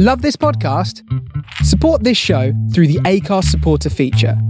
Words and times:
Love 0.00 0.22
this 0.22 0.36
podcast? 0.36 1.02
Support 1.64 2.04
this 2.04 2.16
show 2.16 2.52
through 2.72 2.86
the 2.86 3.00
Acast 3.00 3.46
supporter 3.46 3.90
feature. 3.90 4.40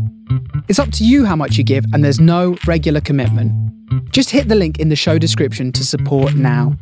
It's 0.68 0.78
up 0.78 0.92
to 0.92 1.06
you 1.06 1.24
how 1.24 1.36
much 1.36 1.56
you 1.56 1.64
give, 1.64 1.86
and 1.94 2.04
there's 2.04 2.20
no 2.20 2.58
regular 2.66 3.00
commitment. 3.00 3.50
Just 4.12 4.28
hit 4.28 4.48
the 4.48 4.54
link 4.54 4.78
in 4.78 4.90
the 4.90 4.94
show 4.94 5.16
description 5.16 5.72
to 5.72 5.86
support 5.86 6.34
now. 6.34 6.76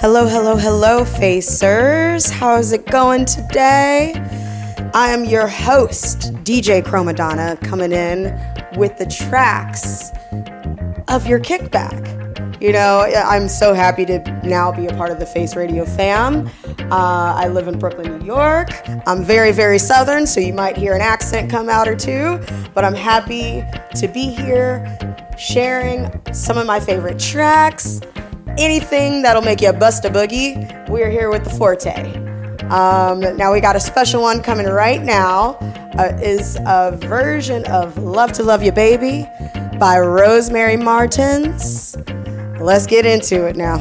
Hello, 0.00 0.26
hello, 0.26 0.56
hello, 0.56 1.04
Facers. 1.04 2.30
How's 2.30 2.72
it 2.72 2.86
going 2.86 3.26
today? 3.26 4.14
I 4.92 5.10
am 5.10 5.24
your 5.24 5.46
host, 5.46 6.32
DJ 6.44 6.82
Chromadonna, 6.82 7.60
coming 7.62 7.92
in 7.92 8.24
with 8.76 8.98
the 8.98 9.06
tracks 9.06 10.10
of 11.08 11.26
your 11.26 11.38
kickback. 11.38 12.18
You 12.60 12.72
know, 12.72 13.00
I'm 13.00 13.48
so 13.48 13.72
happy 13.72 14.04
to 14.06 14.18
now 14.44 14.72
be 14.72 14.86
a 14.86 14.94
part 14.94 15.10
of 15.10 15.18
the 15.18 15.26
Face 15.26 15.54
Radio 15.54 15.84
fam. 15.84 16.48
Uh, 16.90 17.34
I 17.36 17.48
live 17.48 17.68
in 17.68 17.78
Brooklyn, 17.78 18.18
New 18.18 18.26
York. 18.26 18.68
I'm 19.06 19.24
very, 19.24 19.52
very 19.52 19.78
southern, 19.78 20.26
so 20.26 20.40
you 20.40 20.52
might 20.52 20.76
hear 20.76 20.94
an 20.94 21.00
accent 21.00 21.50
come 21.50 21.68
out 21.68 21.86
or 21.86 21.94
two, 21.94 22.40
but 22.74 22.84
I'm 22.84 22.94
happy 22.94 23.62
to 23.94 24.08
be 24.08 24.28
here 24.28 24.98
sharing 25.38 26.10
some 26.34 26.58
of 26.58 26.66
my 26.66 26.80
favorite 26.80 27.18
tracks 27.18 28.00
anything 28.58 29.22
that'll 29.22 29.42
make 29.42 29.60
you 29.60 29.72
bust 29.72 30.04
a 30.04 30.10
boogie, 30.10 30.88
we're 30.88 31.10
here 31.10 31.30
with 31.30 31.44
the 31.44 31.50
Forte. 31.50 32.29
Um, 32.70 33.20
now 33.36 33.52
we 33.52 33.60
got 33.60 33.74
a 33.74 33.80
special 33.80 34.22
one 34.22 34.42
coming 34.42 34.66
right 34.66 35.02
now. 35.02 35.56
Uh, 35.98 36.16
is 36.22 36.56
a 36.66 36.96
version 36.96 37.66
of 37.66 37.98
"Love 37.98 38.32
to 38.32 38.44
Love 38.44 38.62
You 38.62 38.72
Baby" 38.72 39.28
by 39.78 39.98
Rosemary 39.98 40.76
Martins. 40.76 41.96
Let's 42.60 42.86
get 42.86 43.04
into 43.06 43.46
it 43.46 43.56
now. 43.56 43.78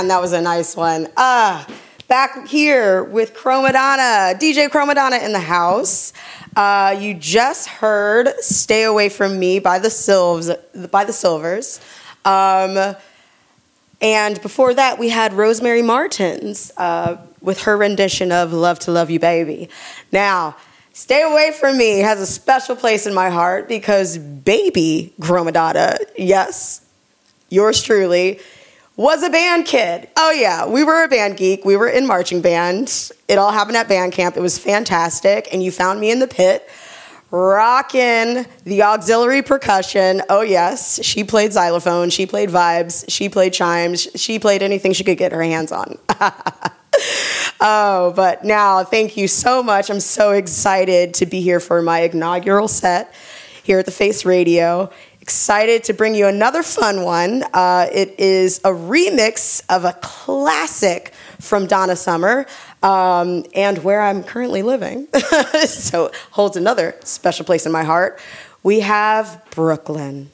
Man, 0.00 0.08
that 0.08 0.22
was 0.22 0.32
a 0.32 0.40
nice 0.40 0.74
one. 0.76 1.08
Uh, 1.14 1.62
back 2.08 2.48
here 2.48 3.04
with 3.04 3.34
Chromadonna, 3.34 4.34
DJ 4.40 4.70
Chromadonna 4.70 5.22
in 5.22 5.34
the 5.34 5.40
house. 5.40 6.14
Uh, 6.56 6.96
you 6.98 7.12
just 7.12 7.68
heard 7.68 8.30
"Stay 8.38 8.84
Away 8.84 9.10
from 9.10 9.38
Me" 9.38 9.58
by 9.58 9.78
the 9.78 9.90
Sylvers. 9.90 10.56
By 10.90 11.04
the 11.04 11.12
Sylvers. 11.12 11.80
Um, 12.24 12.96
and 14.00 14.40
before 14.40 14.72
that, 14.72 14.98
we 14.98 15.10
had 15.10 15.34
Rosemary 15.34 15.82
Martins 15.82 16.72
uh, 16.78 17.18
with 17.42 17.64
her 17.64 17.76
rendition 17.76 18.32
of 18.32 18.54
Love 18.54 18.78
to 18.78 18.92
Love 18.92 19.10
You 19.10 19.20
Baby. 19.20 19.68
Now, 20.12 20.56
Stay 20.94 21.20
Away 21.30 21.52
From 21.52 21.76
Me 21.76 21.98
has 21.98 22.22
a 22.22 22.26
special 22.26 22.74
place 22.74 23.06
in 23.06 23.12
my 23.12 23.28
heart 23.28 23.68
because 23.68 24.16
baby 24.16 25.12
Chromadonna, 25.20 25.98
yes, 26.16 26.86
yours 27.50 27.82
truly, 27.82 28.40
was 29.00 29.22
a 29.22 29.30
band 29.30 29.64
kid. 29.64 30.10
Oh, 30.14 30.30
yeah, 30.30 30.66
we 30.66 30.84
were 30.84 31.04
a 31.04 31.08
band 31.08 31.38
geek. 31.38 31.64
We 31.64 31.74
were 31.74 31.88
in 31.88 32.06
marching 32.06 32.42
band. 32.42 33.10
It 33.28 33.38
all 33.38 33.50
happened 33.50 33.78
at 33.78 33.88
band 33.88 34.12
camp. 34.12 34.36
It 34.36 34.40
was 34.40 34.58
fantastic. 34.58 35.48
And 35.54 35.62
you 35.62 35.72
found 35.72 36.00
me 36.00 36.10
in 36.10 36.18
the 36.18 36.26
pit 36.26 36.68
rocking 37.30 38.44
the 38.64 38.82
auxiliary 38.82 39.40
percussion. 39.40 40.20
Oh, 40.28 40.42
yes, 40.42 41.02
she 41.02 41.24
played 41.24 41.54
xylophone, 41.54 42.10
she 42.10 42.26
played 42.26 42.50
vibes, 42.50 43.06
she 43.08 43.30
played 43.30 43.54
chimes, 43.54 44.06
she 44.16 44.38
played 44.38 44.62
anything 44.62 44.92
she 44.92 45.04
could 45.04 45.16
get 45.16 45.32
her 45.32 45.42
hands 45.42 45.72
on. 45.72 45.96
oh, 47.60 48.12
but 48.14 48.44
now, 48.44 48.84
thank 48.84 49.16
you 49.16 49.28
so 49.28 49.62
much. 49.62 49.90
I'm 49.90 50.00
so 50.00 50.32
excited 50.32 51.14
to 51.14 51.26
be 51.26 51.40
here 51.40 51.60
for 51.60 51.80
my 51.80 52.00
inaugural 52.00 52.68
set 52.68 53.14
here 53.62 53.78
at 53.78 53.86
the 53.86 53.92
Face 53.92 54.26
Radio 54.26 54.90
excited 55.20 55.84
to 55.84 55.94
bring 55.94 56.14
you 56.14 56.26
another 56.26 56.62
fun 56.62 57.02
one. 57.02 57.44
Uh, 57.52 57.86
it 57.92 58.18
is 58.18 58.58
a 58.58 58.70
remix 58.70 59.62
of 59.68 59.84
a 59.84 59.92
classic 60.00 61.12
from 61.38 61.66
Donna 61.66 61.96
Summer 61.96 62.46
um, 62.82 63.44
and 63.54 63.78
where 63.84 64.00
I'm 64.00 64.22
currently 64.22 64.62
living. 64.62 65.06
so 65.66 66.10
holds 66.30 66.56
another 66.56 66.94
special 67.04 67.44
place 67.44 67.66
in 67.66 67.72
my 67.72 67.84
heart. 67.84 68.20
We 68.62 68.80
have 68.80 69.42
Brooklyn. 69.50 70.30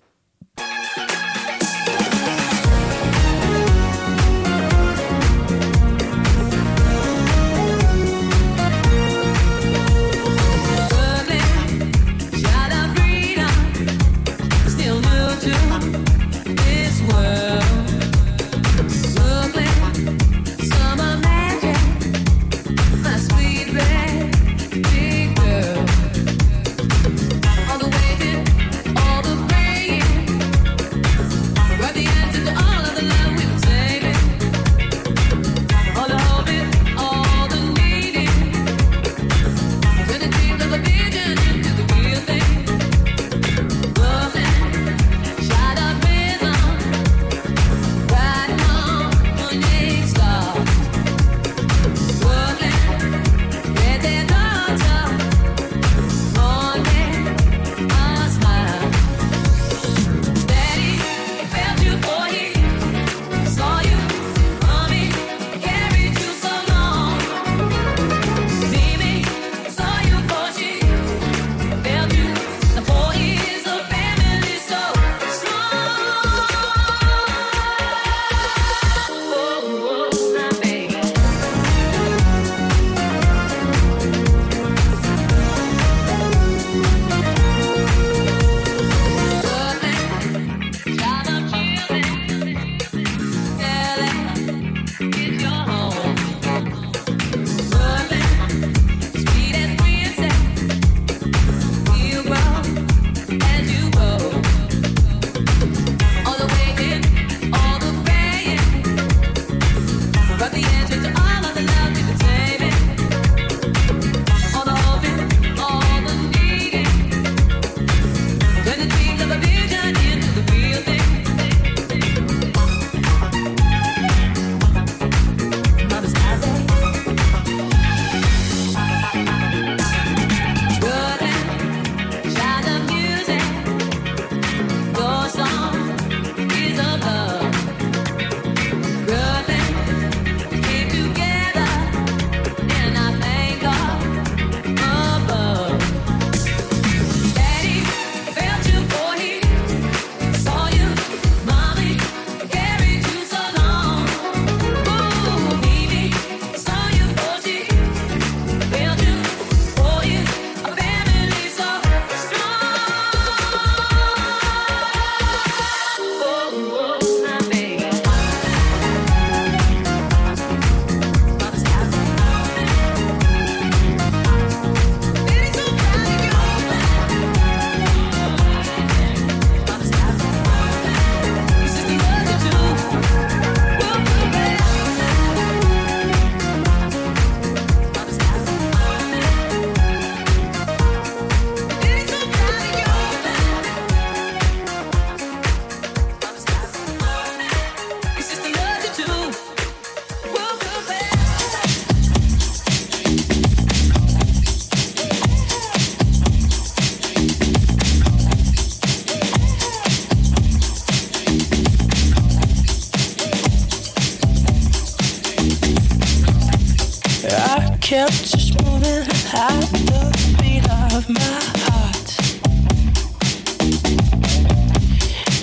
I 217.29 217.77
kept 217.81 218.13
just 218.13 218.63
moving 218.65 219.03
at 219.35 219.61
the 219.89 220.37
beat 220.41 220.65
of 220.95 221.09
my 221.09 221.41
heart. 221.65 222.09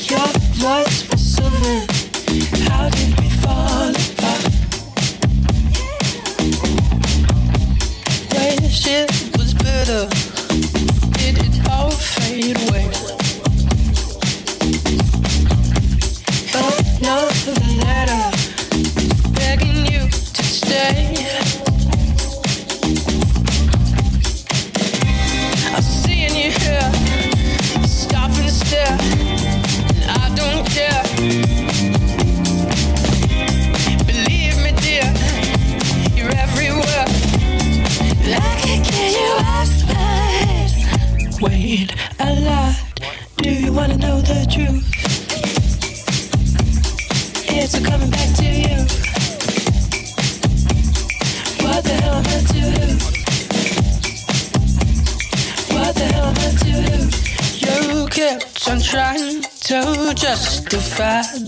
Your 0.09 0.27
voice 0.61 1.09
was 1.11 1.21
soothing. 1.21 1.92
satisfied 60.95 61.42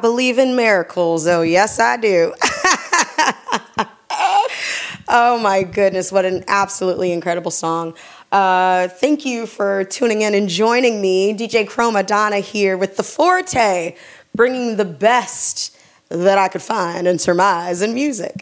believe 0.00 0.38
in 0.38 0.56
miracles. 0.56 1.26
Oh, 1.26 1.42
yes, 1.42 1.78
I 1.78 1.96
do. 1.96 2.34
oh, 5.08 5.38
my 5.42 5.62
goodness. 5.62 6.10
What 6.10 6.24
an 6.24 6.44
absolutely 6.48 7.12
incredible 7.12 7.50
song. 7.50 7.94
Uh, 8.32 8.88
thank 8.88 9.24
you 9.24 9.46
for 9.46 9.84
tuning 9.84 10.22
in 10.22 10.34
and 10.34 10.48
joining 10.48 11.00
me. 11.00 11.34
DJ 11.34 11.68
Chromadonna 11.68 12.40
here 12.40 12.76
with 12.76 12.96
The 12.96 13.02
Forte, 13.02 13.96
bringing 14.34 14.76
the 14.76 14.84
best 14.84 15.76
that 16.08 16.38
I 16.38 16.48
could 16.48 16.62
find 16.62 17.06
and 17.06 17.20
surmise 17.20 17.82
in 17.82 17.94
music. 17.94 18.34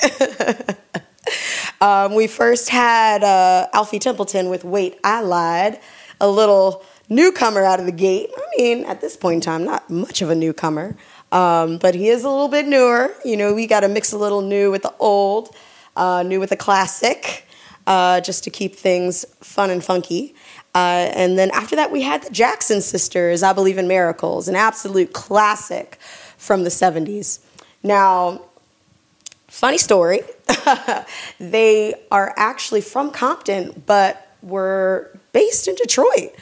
um, 1.81 2.15
we 2.15 2.27
first 2.27 2.71
had 2.71 3.23
uh, 3.23 3.69
Alfie 3.73 3.99
Templeton 3.99 4.49
with 4.49 4.65
Wait, 4.65 4.99
I 5.05 5.21
Lied, 5.21 5.81
a 6.21 6.29
little 6.29 6.85
newcomer 7.09 7.65
out 7.65 7.81
of 7.81 7.87
the 7.87 7.93
gate. 7.93 8.31
I 8.37 8.43
mean, 8.57 8.85
at 8.85 9.01
this 9.01 9.17
point 9.17 9.37
in 9.37 9.41
time, 9.41 9.65
not 9.65 9.89
much 9.89 10.23
of 10.23 10.31
a 10.31 10.35
newcomer, 10.35 10.97
um, 11.33 11.79
but 11.79 11.95
he 11.95 12.09
is 12.09 12.25
a 12.25 12.31
little 12.31 12.49
bit 12.49 12.67
newer. 12.67 13.15
You 13.25 13.37
know, 13.37 13.55
we 13.55 13.67
got 13.67 13.81
to 13.81 13.89
mix 13.89 14.13
a 14.13 14.19
little 14.19 14.43
new 14.43 14.71
with 14.71 14.83
the 14.83 14.95
old, 14.99 15.55
uh, 15.97 16.23
new 16.23 16.41
with 16.41 16.51
the 16.51 16.57
classic 16.57 17.47
uh, 17.87 18.21
just 18.21 18.45
to 18.45 18.51
keep 18.51 18.77
things 18.77 19.25
fun 19.41 19.71
and 19.71 19.83
funky. 19.83 20.35
Uh, 20.75 21.11
and 21.15 21.39
then 21.39 21.51
after 21.53 21.75
that, 21.77 21.91
we 21.91 22.03
had 22.03 22.23
the 22.23 22.31
Jackson 22.31 22.81
Sisters, 22.81 23.43
I 23.43 23.53
Believe 23.53 23.79
in 23.79 23.89
Miracles, 23.89 24.47
an 24.47 24.55
absolute 24.55 25.13
classic 25.13 25.97
from 26.37 26.65
the 26.65 26.71
70s. 26.71 27.41
Now, 27.83 28.43
funny 29.49 29.79
story, 29.79 30.21
they 31.41 31.95
are 32.11 32.35
actually 32.37 32.83
from 32.83 33.11
Compton, 33.11 33.83
but 33.87 34.37
were 34.43 35.19
based 35.33 35.67
in 35.67 35.75
Detroit. 35.75 36.35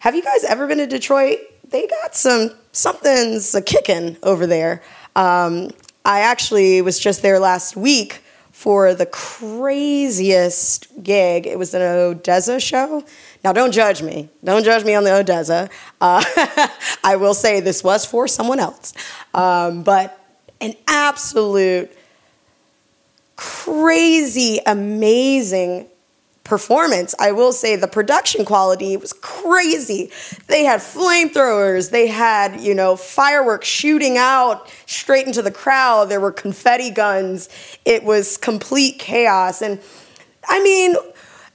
Have 0.00 0.14
you 0.14 0.22
guys 0.22 0.44
ever 0.44 0.66
been 0.66 0.78
to 0.78 0.86
Detroit? 0.86 1.38
They 1.70 1.86
got 1.86 2.16
some, 2.16 2.50
something's 2.72 3.54
a 3.54 3.62
kicking 3.62 4.16
over 4.22 4.46
there. 4.46 4.82
Um, 5.14 5.70
I 6.04 6.20
actually 6.20 6.82
was 6.82 6.98
just 6.98 7.22
there 7.22 7.38
last 7.38 7.76
week 7.76 8.22
for 8.50 8.92
the 8.92 9.06
craziest 9.06 11.02
gig. 11.02 11.46
It 11.46 11.58
was 11.58 11.72
an 11.72 11.80
ODESZA 11.80 12.60
show. 12.60 13.04
Now, 13.44 13.52
don't 13.52 13.72
judge 13.72 14.02
me. 14.02 14.28
Don't 14.44 14.64
judge 14.64 14.84
me 14.84 14.94
on 14.94 15.04
the 15.04 15.10
ODESZA. 15.10 15.70
Uh, 16.00 16.68
I 17.04 17.16
will 17.16 17.34
say 17.34 17.60
this 17.60 17.84
was 17.84 18.04
for 18.04 18.26
someone 18.26 18.58
else. 18.58 18.92
Um, 19.32 19.82
but 19.82 20.18
an 20.60 20.74
absolute 20.88 21.90
crazy, 23.36 24.60
amazing 24.66 25.86
performance. 26.44 27.14
I 27.18 27.32
will 27.32 27.52
say 27.52 27.76
the 27.76 27.86
production 27.86 28.44
quality 28.44 28.96
was 28.96 29.12
crazy. 29.12 30.10
They 30.46 30.64
had 30.64 30.80
flamethrowers, 30.80 31.90
they 31.90 32.06
had, 32.08 32.60
you 32.60 32.74
know, 32.74 32.96
fireworks 32.96 33.68
shooting 33.68 34.16
out 34.16 34.68
straight 34.86 35.26
into 35.26 35.42
the 35.42 35.50
crowd. 35.50 36.08
There 36.08 36.20
were 36.20 36.32
confetti 36.32 36.90
guns. 36.90 37.48
It 37.84 38.04
was 38.04 38.36
complete 38.36 38.98
chaos. 38.98 39.62
And 39.62 39.80
I 40.48 40.62
mean, 40.62 40.96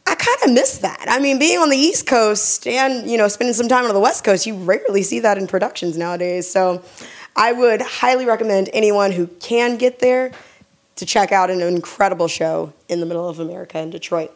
I 0.08 0.14
kind 0.14 0.38
of 0.46 0.54
miss 0.54 0.78
that. 0.80 1.06
I 1.08 1.20
mean, 1.20 1.40
being 1.40 1.58
on 1.58 1.70
the 1.70 1.78
East 1.78 2.06
Coast 2.06 2.68
and, 2.68 3.10
you 3.10 3.18
know, 3.18 3.28
spending 3.28 3.56
some 3.56 3.68
time 3.68 3.86
on 3.86 3.94
the 3.94 4.00
West 4.00 4.24
Coast, 4.24 4.46
you 4.46 4.56
rarely 4.56 5.02
see 5.02 5.20
that 5.22 5.38
in 5.38 5.48
productions 5.48 5.98
nowadays. 5.98 6.50
So 6.50 6.84
I 7.36 7.52
would 7.52 7.82
highly 7.82 8.26
recommend 8.26 8.70
anyone 8.72 9.12
who 9.12 9.28
can 9.28 9.78
get 9.78 10.00
there 10.00 10.32
to 10.98 11.06
check 11.06 11.32
out 11.32 11.50
an 11.50 11.62
incredible 11.62 12.28
show 12.28 12.72
in 12.88 13.00
the 13.00 13.06
middle 13.06 13.28
of 13.28 13.40
America 13.40 13.80
in 13.80 13.90
Detroit. 13.90 14.32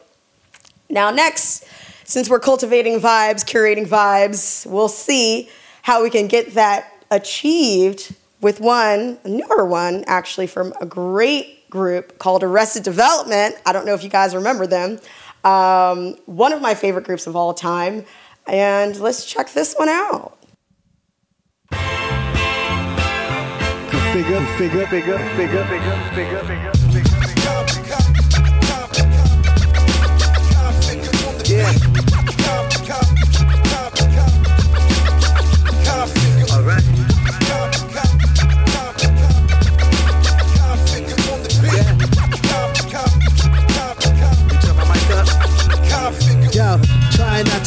Now, 0.90 1.12
next, 1.12 1.66
since 2.04 2.30
we're 2.30 2.40
cultivating 2.40 3.00
vibes, 3.00 3.46
curating 3.46 3.88
vibes, 3.88 4.66
we'll 4.66 4.88
see 4.88 5.50
how 5.84 6.02
we 6.02 6.10
can 6.10 6.28
get 6.28 6.56
that 6.56 6.92
achieved 7.12 8.16
with 8.42 8.60
one, 8.60 9.20
a 9.24 9.30
newer 9.30 9.66
one, 9.66 10.04
actually, 10.08 10.48
from 10.48 10.74
a 10.82 10.86
great 10.86 11.70
group 11.70 12.18
called 12.18 12.44
Arrested 12.44 12.84
Development. 12.84 13.56
I 13.66 13.74
don't 13.74 13.86
know 13.86 13.94
if 13.94 14.04
you 14.04 14.10
guys 14.10 14.34
remember 14.34 14.66
them. 14.66 15.00
Um, 15.44 16.16
one 16.26 16.54
of 16.54 16.62
my 16.62 16.74
favorite 16.74 17.06
groups 17.06 17.28
of 17.28 17.36
all 17.36 17.54
time. 17.54 18.06
And 18.48 19.00
let's 19.00 19.26
check 19.26 19.52
this 19.52 19.76
one 19.76 19.90
out. 19.90 20.38
Figure, 24.12 24.44
figure, 24.58 24.88
figure, 24.88 25.20
figure, 25.36 25.66
figure, 26.16 26.44
figure. 26.46 26.89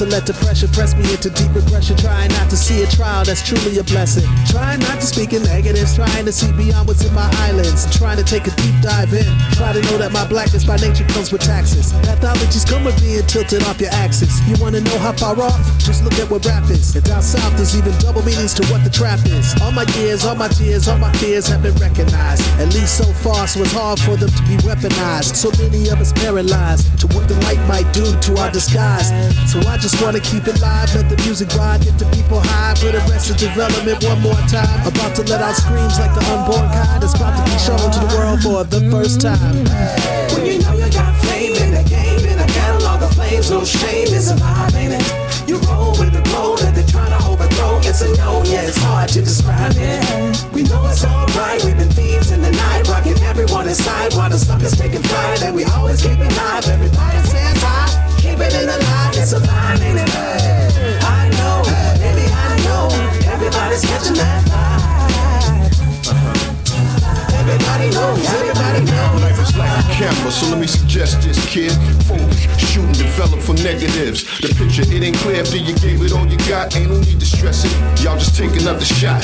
To 0.03 0.11
let 0.11 0.27
the 0.27 0.35
pressure 0.43 0.67
press 0.75 0.95
me 0.99 1.07
into 1.15 1.31
deep 1.31 1.55
regression. 1.55 1.97
Trying 1.97 2.31
not 2.35 2.51
to 2.51 2.57
see 2.57 2.83
a 2.83 2.87
trial 2.87 3.25
that's 3.25 3.47
truly 3.47 3.79
a 3.79 3.85
blessing. 3.85 4.27
Trying 4.51 4.81
not 4.81 4.99
to 4.99 5.07
speak 5.07 5.33
in 5.33 5.43
negatives. 5.45 5.95
Trying 5.95 6.27
to 6.27 6.33
see 6.33 6.51
beyond 6.59 6.89
what's 6.89 7.07
in 7.07 7.15
my 7.15 7.31
eyelids. 7.47 7.87
Trying 7.97 8.19
to 8.19 8.25
take 8.25 8.47
a 8.47 8.55
deep 8.59 8.75
dive 8.83 9.15
in. 9.15 9.31
Try 9.55 9.73
to 9.73 9.83
know 9.87 9.99
that 9.99 10.11
my 10.11 10.27
blackness 10.27 10.65
by 10.65 10.77
nature 10.83 11.07
comes 11.15 11.31
with 11.31 11.43
taxes. 11.43 11.93
Pathologies 12.03 12.67
come 12.67 12.85
with 12.85 12.99
being 12.99 13.23
tilted 13.27 13.63
off 13.65 13.81
your 13.81 13.95
axis. 13.95 14.43
You 14.49 14.57
wanna 14.59 14.81
know 14.81 14.99
how 14.99 15.13
far 15.13 15.39
off? 15.39 15.63
Just 15.79 16.03
look 16.03 16.19
at 16.19 16.29
what 16.29 16.45
rap 16.47 16.69
is. 16.71 16.97
And 16.97 17.05
down 17.05 17.23
south, 17.23 17.55
there's 17.57 17.77
even 17.79 17.95
double 18.03 18.23
meanings 18.27 18.55
to 18.55 18.67
what 18.75 18.83
the 18.83 18.91
trap 18.91 19.21
is. 19.27 19.55
All 19.63 19.71
my 19.71 19.87
years, 20.03 20.25
all 20.25 20.35
my 20.35 20.49
tears, 20.49 20.89
all 20.89 20.99
my 20.99 21.13
fears 21.23 21.47
have 21.47 21.63
been 21.63 21.77
recognized. 21.77 22.43
At 22.59 22.75
least 22.75 22.99
so 22.99 23.07
far, 23.23 23.47
so 23.47 23.61
it's 23.63 23.73
hard 23.73 24.01
for 24.01 24.17
them 24.17 24.31
to 24.31 24.43
be 24.51 24.57
weaponized. 24.67 25.37
So 25.37 25.55
many 25.63 25.89
of 25.91 26.01
us 26.01 26.13
paralyzed 26.13 26.99
to 27.01 27.07
what 27.15 27.29
the 27.29 27.39
light 27.47 27.63
might 27.69 27.87
do 27.93 28.03
to 28.03 28.31
our 28.43 28.51
disguise. 28.51 29.15
So 29.47 29.61
I 29.69 29.79
just 29.79 29.92
wanna 30.01 30.21
keep 30.21 30.47
it 30.47 30.61
live, 30.61 30.95
let 30.95 31.11
the 31.11 31.17
music 31.27 31.51
ride, 31.59 31.83
get 31.83 31.99
the 31.99 32.07
people 32.15 32.41
high 32.41 32.75
for 32.79 32.95
the 32.95 33.03
rest 33.11 33.31
of 33.31 33.37
development 33.37 33.99
one 34.05 34.21
more 34.23 34.43
time. 34.47 34.87
About 34.87 35.15
to 35.17 35.23
let 35.27 35.43
out 35.43 35.57
screams 35.57 35.99
like 35.99 36.15
the 36.15 36.23
unborn 36.31 36.71
kind. 36.71 37.03
It's 37.03 37.15
about 37.15 37.35
to 37.35 37.45
be 37.45 37.59
shown 37.59 37.91
to 37.91 37.99
the 37.99 38.11
world 38.15 38.41
for 38.43 38.63
the 38.65 38.81
first 38.91 39.21
time. 39.21 39.67
When 40.33 40.47
you 40.47 40.63
know 40.63 40.73
you 40.79 40.89
got 40.93 41.13
fame 41.27 41.59
in 41.59 41.75
the 41.75 41.83
game, 41.91 42.23
in 42.25 42.39
a 42.39 42.47
catalog 42.47 43.03
of 43.03 43.13
flames, 43.15 43.51
no 43.51 43.65
shame 43.65 44.09
is 44.15 44.31
a 44.31 44.37
vibe, 44.37 44.75
ain't 44.79 44.95
it? 44.95 45.07
You 45.49 45.59
roll 45.67 45.99
with 45.99 46.13
the 46.15 46.23
glow 46.31 46.57
that 46.57 46.75
they're 46.75 46.87
trying 46.87 47.11
to 47.11 47.21
overthrow. 47.27 47.79
It's 47.83 48.01
a 48.01 48.09
no, 48.17 48.43
yeah, 48.47 48.63
it's 48.63 48.79
hard 48.79 49.11
to 49.11 49.21
describe 49.21 49.75
it. 49.77 50.01
We 50.55 50.63
know 50.63 50.87
it's 50.87 51.05
alright, 51.05 51.63
we've 51.65 51.77
been 51.77 51.91
thieves 51.91 52.31
in 52.31 52.41
the 52.41 52.53
night, 52.53 52.89
rocking 52.89 53.19
everyone 53.25 53.69
inside 53.69 54.15
while 54.15 54.31
the 54.31 54.39
stuff 54.39 54.63
is 54.63 54.73
taking 54.79 55.03
flight, 55.03 55.43
and 55.43 55.55
we 55.55 55.65
always 55.65 56.01
keep 56.01 56.19
it 56.19 56.33
live. 56.39 56.65
Everybody 56.69 57.19
says 57.29 57.59
hi. 57.61 57.92
It's 59.23 59.33
a 59.33 59.39
vibe, 59.39 59.81
ain't 59.83 59.99
it? 60.01 60.11
I 61.05 61.31
know, 61.39 61.63
baby, 62.03 62.27
I 62.27 62.59
know. 62.67 62.91
Everybody's 63.31 63.85
catching 63.85 64.15
that 64.15 64.43
vibe. 64.51 64.83
Everybody 67.39 67.91
knows, 67.91 68.25
everybody 68.35 68.81
knows. 68.85 69.23
Life 69.23 69.41
is 69.41 69.57
like 69.57 69.71
a 69.71 69.89
camera, 69.93 70.31
so 70.33 70.47
let 70.51 70.59
me 70.59 70.67
suggest 70.67 71.23
this, 71.23 71.39
kid. 71.47 71.73
Focus, 72.03 72.41
shoot 72.59 72.85
and 72.85 72.99
develop 72.99 73.41
from 73.41 73.57
negatives. 73.57 74.25
The 74.41 74.49
picture, 74.59 74.83
it 74.83 75.03
ain't 75.03 75.17
clear 75.19 75.41
after 75.41 75.57
you 75.57 75.75
gave 75.77 76.03
it 76.03 76.13
all 76.13 76.27
you 76.27 76.39
got. 76.49 76.75
Ain't 76.77 76.91
no 76.91 76.99
need 76.99 77.21
to 77.21 77.27
stress 77.27 77.65
it. 77.65 77.73
Y'all 78.03 78.19
just 78.19 78.37
take 78.37 78.55
another 78.61 78.85
shot. 78.85 79.23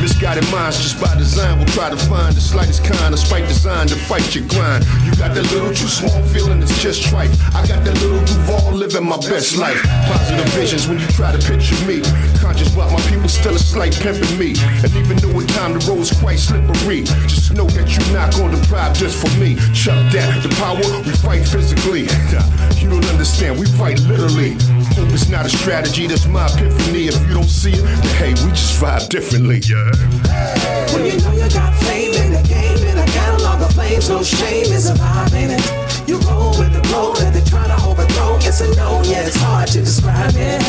Misguided 0.00 0.48
minds 0.52 0.78
just 0.78 1.00
by 1.00 1.12
design 1.16 1.58
will 1.58 1.66
try 1.66 1.90
to 1.90 1.96
find 1.96 2.34
the 2.34 2.40
slightest 2.40 2.84
kind 2.84 3.12
of 3.12 3.18
spite 3.18 3.48
design 3.48 3.88
to 3.88 3.96
fight 3.96 4.34
your 4.34 4.46
grind. 4.46 4.84
You 5.04 5.10
got 5.16 5.34
that 5.34 5.50
little 5.52 5.74
too 5.74 5.90
small 5.90 6.22
feeling, 6.30 6.62
it's 6.62 6.80
just 6.80 7.02
trite. 7.02 7.30
I 7.54 7.66
got 7.66 7.84
that 7.84 7.98
little 8.00 8.22
Duval 8.24 8.72
living 8.72 9.04
my 9.04 9.16
best 9.16 9.56
life. 9.56 9.82
Positive 10.06 10.46
visions 10.54 10.86
when 10.86 10.98
you 11.00 11.06
try 11.08 11.32
to 11.32 11.38
picture 11.38 11.74
me. 11.86 12.00
Conscious 12.38 12.72
about 12.72 12.92
my 12.92 13.00
people 13.10 13.28
still 13.28 13.54
a 13.54 13.58
slight 13.58 13.92
pimping 13.98 14.38
me. 14.38 14.54
And 14.86 14.94
even 14.94 15.16
though 15.18 15.40
at 15.40 15.48
time 15.50 15.74
the 15.74 15.82
road's 15.90 16.14
quite 16.14 16.38
slippery, 16.38 17.02
just 17.26 17.52
know 17.54 17.66
that 17.74 17.90
you're 17.90 18.14
not 18.14 18.30
gonna 18.38 18.54
deprive 18.54 18.94
just 18.94 19.18
for 19.18 19.30
me. 19.40 19.56
Chuck 19.74 19.98
that, 20.14 20.42
the 20.46 20.50
power, 20.62 20.78
we 21.02 21.12
fight 21.18 21.46
physically. 21.46 22.06
You 22.78 22.88
don't 22.90 23.04
understand, 23.06 23.58
we 23.58 23.66
fight 23.66 23.98
literally. 24.02 24.52
Hope 24.94 25.10
it's 25.10 25.28
not 25.28 25.44
a 25.44 25.48
strategy, 25.50 26.06
that's 26.06 26.26
my 26.26 26.46
epiphany. 26.46 27.08
If 27.08 27.20
you 27.26 27.34
don't 27.34 27.48
see 27.48 27.72
it, 27.72 27.82
then 27.82 28.14
hey, 28.14 28.30
we 28.44 28.50
just 28.50 28.80
vibe 28.80 29.08
differently. 29.08 29.58
Yeah. 29.58 29.87
When 29.88 31.04
you 31.06 31.16
know 31.20 31.32
you 31.32 31.48
got 31.48 31.74
fame 31.84 32.12
in 32.12 32.32
the 32.32 32.44
game, 32.48 32.78
in 32.84 32.98
a 32.98 33.06
catalog 33.06 33.62
of 33.62 33.72
flames, 33.72 34.08
no 34.08 34.22
shame 34.22 34.64
is 34.64 34.90
a 34.90 34.94
vibe, 34.94 35.32
ain't 35.32 35.52
it? 35.52 36.08
You 36.08 36.18
roll 36.28 36.50
with 36.58 36.72
the 36.72 36.82
flow 36.88 37.14
that 37.14 37.32
they're 37.32 37.44
trying 37.44 37.68
to 37.68 37.84
overthrow. 37.86 38.36
It's 38.36 38.60
a 38.60 38.68
no, 38.76 39.00
yeah, 39.04 39.24
it's 39.26 39.36
hard 39.36 39.68
to 39.68 39.80
describe 39.80 40.34
it. 40.36 40.60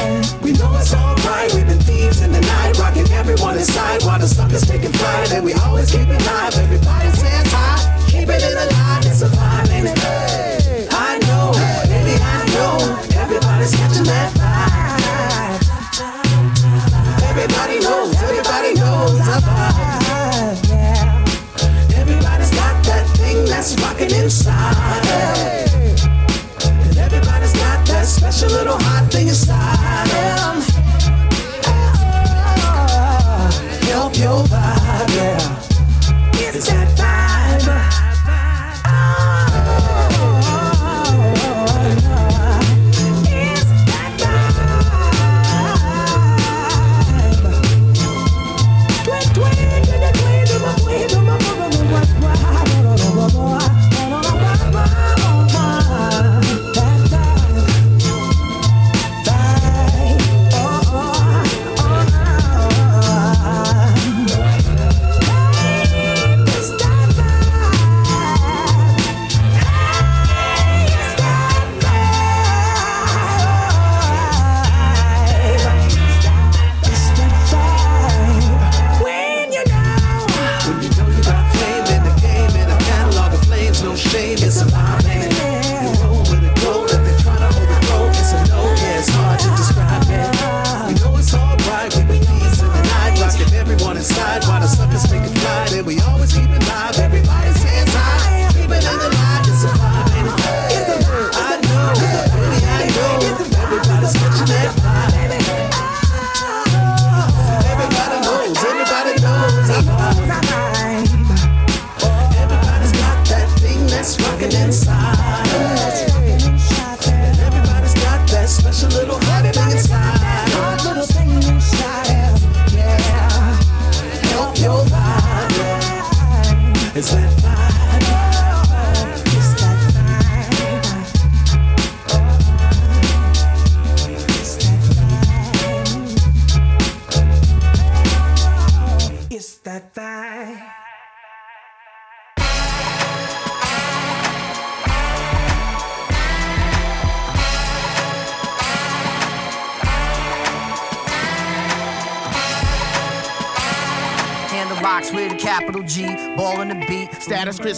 We 0.41 0.53
know 0.53 0.71
it's 0.77 0.93
alright, 0.93 1.53
we've 1.53 1.67
been 1.67 1.79
thieves 1.79 2.21
in 2.21 2.31
the 2.31 2.39
night, 2.41 2.77
rocking 2.79 3.11
everyone 3.11 3.57
inside 3.57 4.03
while 4.03 4.19
the 4.19 4.27
suckers 4.27 4.65
taking 4.65 4.93
flight, 4.93 5.31
and 5.33 5.43
we 5.43 5.53
always 5.53 5.91
keep 5.91 6.07
it 6.07 6.25
live. 6.25 6.55
Everybody 6.55 7.09
says 7.17 7.51
hi, 7.51 7.75
keep 8.07 8.29
it 8.29 8.41
in 8.41 8.53
the 8.55 8.67
line, 8.71 9.03
it's 9.03 9.21
a 9.21 9.27
vibe, 9.27 9.69
ain't 9.71 9.87
it? 9.87 10.87
I 10.91 11.19
know, 11.27 11.51
baby, 11.91 12.15
I 12.15 12.45
know, 12.55 12.79
everybody's 13.19 13.75
catching 13.75 14.05
that 14.05 14.31
vibe. 14.35 14.79
Everybody 17.29 17.79
knows, 17.79 18.15
everybody 18.21 18.73
knows 18.73 18.78
souls 18.99 19.19
are 19.21 19.37
alive 19.37 20.69
now. 20.69 21.23
Everybody's 21.95 22.51
got 22.51 22.83
that 22.85 23.05
thing 23.17 23.45
that's 23.45 23.79
rocking 23.81 24.11
inside. 24.11 25.03
Them. 25.03 26.11
And 26.87 26.97
everybody's 26.97 27.53
got 27.53 27.85
that 27.87 28.05
special 28.05 28.49
little 28.49 28.77
hot 28.77 29.11
thing 29.11 29.27
inside. 29.27 30.07
Them. 30.07 30.68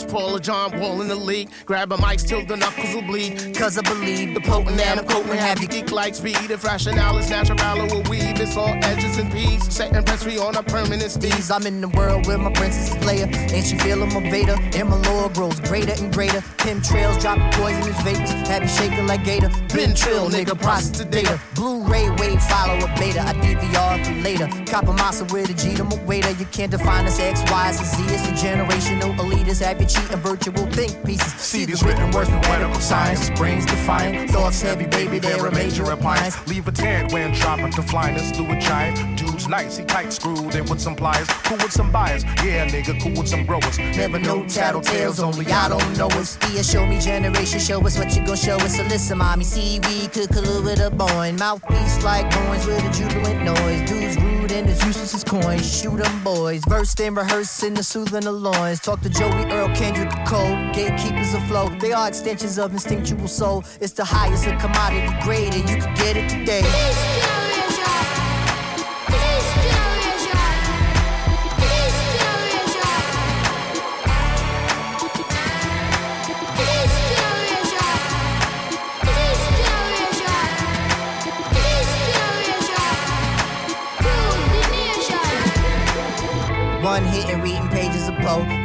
Chris 0.02 0.12
Paul 0.12 0.36
or 0.36 0.40
John 0.40 0.80
Wall 0.80 1.02
in 1.02 1.08
the 1.08 1.16
league. 1.16 1.50
Grab 1.66 1.92
a 1.92 1.98
mic 1.98 2.20
till 2.20 2.46
the 2.46 2.56
knuckles 2.56 2.94
will 2.94 3.02
bleed. 3.02 3.56
Cause 3.56 3.78
I 3.78 3.82
believe 3.82 4.34
The 4.34 4.42
potent 4.42 4.80
and 4.80 5.00
I'm 5.00 5.06
quoting 5.06 5.34
have 5.34 5.62
you 5.62 5.68
geek 5.68 5.92
like 5.92 6.16
speed. 6.16 6.50
If 6.50 6.64
rationale 6.64 7.18
is 7.18 7.30
natural 7.30 7.58
will 7.88 8.04
weave. 8.10 8.40
It's 8.40 8.58
all 8.58 8.74
edges 8.84 9.18
and 9.18 9.32
peas. 9.32 9.64
Set 9.74 9.96
and 9.96 10.06
press 10.06 10.26
me 10.26 10.38
on 10.38 10.56
a 10.56 10.64
permanent 10.64 11.14
these. 11.22 11.52
I'm 11.52 11.68
in 11.68 11.82
the 11.82 11.90
world 11.90 12.28
where 12.28 12.38
my 12.38 12.52
princess 12.52 12.96
is 12.96 13.04
Leia. 13.04 13.28
And 13.54 13.66
she 13.66 13.78
feeling 13.78 14.14
my 14.14 14.30
Vader. 14.30 14.56
And 14.76 14.90
my 14.90 14.98
lore 15.08 15.30
grows 15.30 15.60
greater 15.60 15.94
and 16.02 16.14
greater. 16.14 16.42
Pim 16.58 16.82
trails 16.82 17.18
dropping 17.22 17.52
poisonous 17.52 18.02
vapors. 18.02 18.32
Have 18.48 18.64
you 18.64 18.70
shaking 18.70 19.08
like 19.08 19.24
Gator. 19.24 19.50
Been 19.74 19.94
trill, 19.94 20.30
nigga, 20.30 20.60
process 20.60 20.98
the 20.98 21.06
data. 21.06 21.40
Blu-ray 21.56 22.10
follow 22.50 22.78
a 22.78 22.88
beta. 23.00 23.22
I 23.22 23.34
DVR 23.34 24.06
for 24.06 24.14
later. 24.22 24.48
Cop 24.72 24.88
a 24.88 24.94
massa 24.94 25.26
with 25.26 25.50
a 25.50 25.54
G 25.54 25.76
to 25.76 25.84
my 25.84 26.04
waiter. 26.06 26.32
You 26.32 26.46
can't 26.46 26.72
define 26.72 27.06
us 27.06 27.20
X, 27.20 27.42
Y, 27.50 27.68
and 27.68 27.76
Z. 27.76 28.04
It's 28.14 28.28
a 28.28 28.46
generational 28.46 29.16
elitist. 29.18 29.62
Have 29.62 29.80
you 29.80 29.88
cheating 29.88 30.18
virtual 30.18 30.66
think 30.72 31.04
pieces. 31.06 31.34
See 31.34 31.66
these 31.66 31.84
written 31.84 32.12
words, 32.12 32.30
poetical 32.30 32.80
science, 32.80 33.30
brains 33.32 33.66
defiant, 33.66 34.32
thoughts 34.32 34.62
heavy, 34.62 34.86
baby, 34.86 35.20
they're 35.20 35.46
a 35.46 35.52
major 35.52 35.84
appliance. 35.92 36.36
Leave 36.48 36.68
a 36.68 36.72
tad 36.72 37.12
when 37.12 37.34
dropping 37.34 37.72
to 37.72 37.82
flyness 37.82 38.32
through 38.32 38.52
a 38.52 38.60
giant. 38.60 39.21
Nice, 39.52 39.76
he 39.76 39.84
tight 39.84 40.14
screwed 40.14 40.56
in 40.56 40.64
with 40.70 40.80
some 40.80 40.96
pliers, 40.96 41.28
cool 41.44 41.58
with 41.58 41.74
some 41.74 41.92
buyers. 41.92 42.24
Yeah, 42.42 42.70
nigga, 42.70 42.98
cool 43.04 43.12
with 43.20 43.28
some 43.28 43.46
growers. 43.46 43.78
Never 43.78 44.18
know 44.18 44.44
tattletales, 44.44 45.22
only 45.22 45.46
I 45.52 45.68
don't 45.68 45.98
know 45.98 46.08
us. 46.22 46.38
Yeah, 46.54 46.62
show 46.62 46.86
me 46.86 47.02
generation, 47.02 47.60
show 47.60 47.86
us 47.86 47.98
what 47.98 48.16
you 48.16 48.26
gon' 48.26 48.38
show 48.38 48.56
us. 48.56 48.78
So 48.78 48.84
listen, 48.84 49.18
mommy, 49.18 49.44
see 49.44 49.82
we 49.82 50.08
could 50.08 50.30
collude 50.30 50.64
with 50.64 50.80
a 50.80 50.90
boy. 50.90 51.34
Mouthpiece 51.38 52.02
like 52.02 52.32
coins 52.32 52.66
with 52.66 52.82
a 52.82 52.92
jubilant 52.98 53.44
noise. 53.44 53.90
Dudes 53.90 54.16
rude 54.24 54.54
and 54.54 54.70
as 54.70 54.86
useless 54.86 55.14
as 55.14 55.26
coins. 55.26 55.68
Shoot 55.82 56.00
'em 56.00 56.24
boys, 56.24 56.62
versed 56.70 57.02
in 57.02 57.14
the 57.74 57.84
soothing 57.84 58.22
the 58.22 58.32
loins. 58.32 58.80
Talk 58.80 59.02
to 59.02 59.10
Joey 59.10 59.52
Earl, 59.52 59.68
Kendrick 59.76 60.12
Cole, 60.26 60.56
gatekeepers 60.72 61.36
flow. 61.50 61.68
They 61.82 61.92
are 61.92 62.08
extensions 62.08 62.58
of 62.58 62.72
instinctual 62.72 63.28
soul. 63.28 63.66
It's 63.82 63.92
the 63.92 64.06
highest 64.06 64.48
of 64.48 64.58
commodity 64.62 65.14
grade, 65.24 65.54
and 65.54 65.70
you 65.70 65.76
can 65.76 65.94
get 65.96 66.16
it 66.16 66.30
today. 66.30 67.21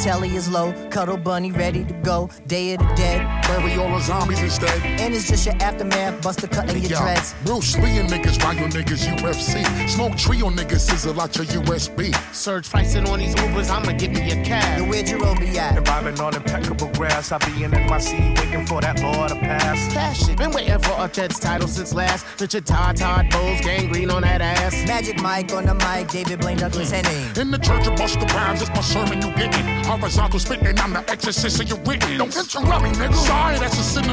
Telly 0.06 0.36
is 0.36 0.48
low, 0.48 0.72
cuddle 0.88 1.16
bunny 1.16 1.50
ready 1.50 1.84
to 1.84 1.92
go. 1.94 2.30
Day 2.46 2.74
of 2.74 2.78
the 2.78 2.94
dead, 2.94 3.35
Bury 3.46 3.76
all 3.76 3.88
the 3.90 4.00
zombies 4.00 4.40
instead. 4.42 4.82
and 4.84 5.14
it's 5.14 5.28
just 5.28 5.46
your 5.46 5.54
aftermath. 5.60 6.22
Buster 6.22 6.46
cutting 6.48 6.82
your 6.82 6.98
dreads. 6.98 7.34
Bruce 7.44 7.76
Lee 7.78 7.98
and 7.98 8.08
niggas, 8.08 8.42
ride 8.42 8.58
your 8.58 8.68
niggas 8.68 9.06
UFC. 9.06 9.88
Smoke 9.88 10.16
trio 10.16 10.50
niggas, 10.50 10.80
sizzle 10.80 11.20
out 11.20 11.34
your 11.36 11.46
USB. 11.46 12.14
Surge 12.34 12.68
pricing 12.70 13.08
on 13.08 13.18
these 13.18 13.34
Ubers, 13.36 13.70
I'ma 13.70 13.92
give 13.92 14.10
me 14.12 14.30
a 14.32 14.36
Yo, 14.36 14.44
cab. 14.44 14.88
where 14.88 15.02
Jerome 15.02 15.38
be 15.38 15.58
at? 15.58 15.76
Vibing 15.84 16.18
on 16.20 16.34
impeccable 16.34 16.88
grass, 16.88 17.32
I'll 17.32 17.38
be 17.38 17.64
in 17.64 17.70
NYC 17.70 18.36
waiting 18.38 18.66
for 18.66 18.80
that 18.80 19.00
law 19.00 19.28
to 19.28 19.34
pass. 19.36 19.92
Cash 19.92 20.28
it. 20.28 20.38
Been 20.38 20.50
waiting 20.50 20.78
for 20.80 20.94
a 20.98 21.08
Jets 21.08 21.38
title 21.38 21.68
since 21.68 21.92
last. 21.94 22.26
Richard 22.40 22.66
Todd, 22.66 22.96
Todd 22.96 23.30
Bowles, 23.30 23.60
gangrene 23.60 24.10
on 24.10 24.22
that 24.22 24.40
ass. 24.40 24.86
Magic 24.86 25.20
Mike 25.22 25.52
on 25.52 25.66
the 25.66 25.74
mic, 25.74 26.08
David 26.08 26.40
Blaine 26.40 26.56
Douglas 26.58 26.90
mm. 26.90 27.04
Henning. 27.04 27.36
In 27.40 27.50
the 27.50 27.58
church 27.58 27.86
of 27.86 27.94
Busta 27.94 28.26
Rhymes, 28.34 28.62
it's 28.62 28.70
my 28.70 28.80
sermon 28.80 29.22
you 29.22 29.34
getting. 29.36 29.64
Horizontal 29.84 30.38
spitting, 30.40 30.78
I'm 30.78 30.92
the 30.92 31.08
exorcist 31.10 31.60
of 31.60 31.68
your 31.68 31.78
written. 31.80 32.18
Don't 32.18 32.36
interrupt 32.36 32.82
me, 32.82 32.90
nigga. 32.90 33.35
Sorry, 33.36 33.58
that's 33.58 33.78
a 33.78 33.82
sin. 33.82 34.06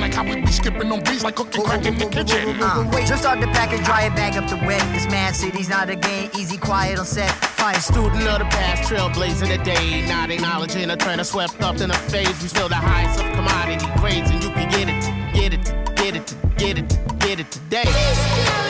Like 0.00 0.44
be 0.44 0.52
skipping 0.52 0.92
on 0.92 1.00
beats 1.00 1.24
like 1.24 1.36
cooking 1.36 1.64
crack 1.64 1.86
in 1.86 1.96
the 1.96 2.06
kitchen. 2.06 2.58
Just 3.06 3.22
start 3.22 3.40
the 3.40 3.46
package, 3.48 3.84
dry 3.84 4.06
it, 4.06 4.14
bag 4.14 4.36
up 4.36 4.48
the 4.48 4.56
wet. 4.66 4.82
This 4.92 5.06
man 5.06 5.32
city's 5.32 5.68
not 5.68 5.88
a 5.88 5.96
game, 5.96 6.30
easy, 6.36 6.58
quiet 6.58 6.98
on 6.98 7.06
set. 7.06 7.30
Fine 7.30 7.80
Student 7.80 8.28
of 8.28 8.38
the 8.40 8.44
past, 8.44 8.90
trailblazing 8.90 9.48
the 9.48 9.62
day. 9.64 10.06
Not 10.06 10.30
acknowledging 10.30 10.90
a 10.90 10.96
trend 10.96 11.24
swept 11.26 11.60
up 11.62 11.80
in 11.80 11.90
a 11.90 11.98
phase. 12.12 12.40
We 12.42 12.48
still 12.48 12.68
the 12.68 12.74
highest 12.74 13.20
of 13.20 13.26
commodity 13.32 13.86
grades, 14.00 14.30
and 14.30 14.42
you 14.42 14.50
can 14.50 14.68
get 14.70 14.88
it, 14.88 15.02
get 15.34 15.54
it, 15.54 15.64
get 15.96 16.16
it, 16.16 16.34
get 16.58 16.78
it, 16.78 17.18
get 17.20 17.40
it 17.40 17.50
today. 17.50 18.67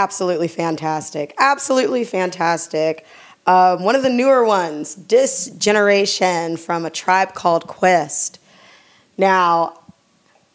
Absolutely 0.00 0.48
fantastic. 0.48 1.34
Absolutely 1.36 2.04
fantastic. 2.04 3.04
Um, 3.46 3.82
one 3.82 3.94
of 3.94 4.02
the 4.02 4.08
newer 4.08 4.46
ones, 4.46 4.94
Disgeneration 4.94 6.56
from 6.56 6.86
a 6.86 6.90
tribe 6.90 7.34
called 7.34 7.66
Quest. 7.66 8.38
Now, 9.18 9.78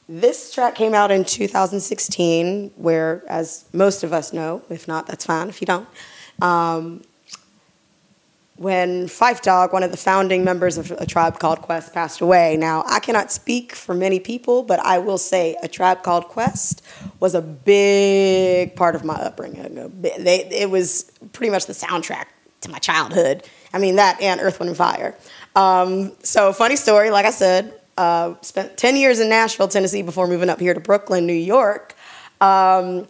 this 0.10 0.52
track 0.52 0.74
came 0.74 0.96
out 0.96 1.12
in 1.12 1.26
2016, 1.26 2.72
where, 2.76 3.22
as 3.28 3.66
most 3.72 4.04
of 4.04 4.14
us 4.14 4.34
know, 4.34 4.64
if 4.72 4.88
not, 4.88 5.06
that's 5.06 5.26
fine 5.26 5.48
if 5.48 5.62
you 5.62 5.68
don't, 5.68 5.88
um, 6.42 7.04
when 8.58 9.08
Phife 9.08 9.42
Dawg, 9.42 9.74
one 9.74 9.84
of 9.84 9.92
the 9.92 9.98
founding 9.98 10.46
members 10.46 10.78
of 10.78 10.92
a 10.92 11.06
tribe 11.06 11.40
called 11.40 11.62
Quest, 11.62 11.94
passed 11.94 12.22
away. 12.22 12.56
Now, 12.56 12.84
I 12.88 13.00
cannot 13.00 13.32
speak 13.32 13.76
for 13.76 13.94
many 13.94 14.20
people, 14.20 14.64
but 14.64 14.80
I 14.80 14.98
will 14.98 15.18
say 15.18 15.58
a 15.62 15.68
tribe 15.68 16.04
called 16.04 16.26
Quest 16.26 16.82
was 17.20 17.36
a 17.36 17.42
big 17.42 18.76
part 18.76 18.96
of 18.96 19.04
my 19.04 19.16
upbringing. 19.16 19.92
It 20.04 20.70
was 20.70 21.12
pretty 21.34 21.52
much 21.52 21.66
the 21.66 21.74
soundtrack 21.74 22.26
to 22.62 22.70
my 22.70 22.80
childhood. 22.80 23.44
I 23.74 23.80
mean, 23.80 23.98
that 23.98 24.22
and 24.22 24.40
Earth, 24.40 24.60
Wind, 24.60 24.70
and 24.70 24.78
Fire. 24.78 25.16
Um, 25.56 26.14
so, 26.24 26.54
funny 26.54 26.78
story, 26.78 27.10
like 27.12 27.26
I 27.26 27.32
said, 27.32 27.78
uh, 27.98 28.36
spent 28.42 28.78
10 28.78 28.96
years 28.96 29.20
in 29.20 29.30
Nashville, 29.30 29.68
Tennessee 29.68 30.02
before 30.02 30.28
moving 30.28 30.50
up 30.50 30.62
here 30.62 30.74
to 30.74 30.80
Brooklyn, 30.80 31.26
New 31.26 31.34
York. 31.34 31.94
Um, 32.40 33.08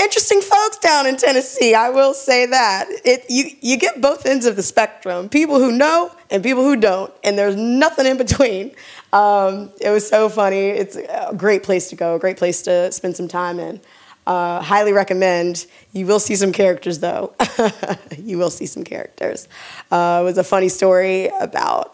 interesting 0.00 0.40
folks 0.40 0.78
down 0.78 1.06
in 1.06 1.16
Tennessee. 1.16 1.74
I 1.74 1.90
will 1.90 2.14
say 2.14 2.46
that 2.46 2.88
it 3.04 3.24
you 3.28 3.50
you 3.60 3.76
get 3.76 4.00
both 4.00 4.26
ends 4.26 4.46
of 4.46 4.56
the 4.56 4.62
spectrum. 4.62 5.28
People 5.28 5.58
who 5.58 5.72
know 5.72 6.12
and 6.30 6.42
people 6.42 6.64
who 6.64 6.76
don't, 6.76 7.12
and 7.22 7.38
there's 7.38 7.56
nothing 7.56 8.06
in 8.06 8.16
between. 8.16 8.72
Um, 9.12 9.70
it 9.80 9.90
was 9.90 10.08
so 10.08 10.28
funny. 10.28 10.68
It's 10.70 10.96
a 10.96 11.34
great 11.36 11.62
place 11.62 11.88
to 11.90 11.96
go. 11.96 12.16
A 12.16 12.18
great 12.18 12.36
place 12.36 12.62
to 12.62 12.90
spend 12.92 13.16
some 13.16 13.28
time 13.28 13.60
in. 13.60 13.80
Uh, 14.26 14.60
highly 14.62 14.92
recommend. 14.92 15.66
You 15.92 16.06
will 16.06 16.20
see 16.20 16.34
some 16.34 16.52
characters 16.52 16.98
though. 16.98 17.34
you 18.18 18.38
will 18.38 18.50
see 18.50 18.66
some 18.66 18.82
characters. 18.82 19.48
Uh, 19.90 20.20
it 20.22 20.24
was 20.24 20.38
a 20.38 20.44
funny 20.44 20.68
story 20.68 21.30
about 21.40 21.93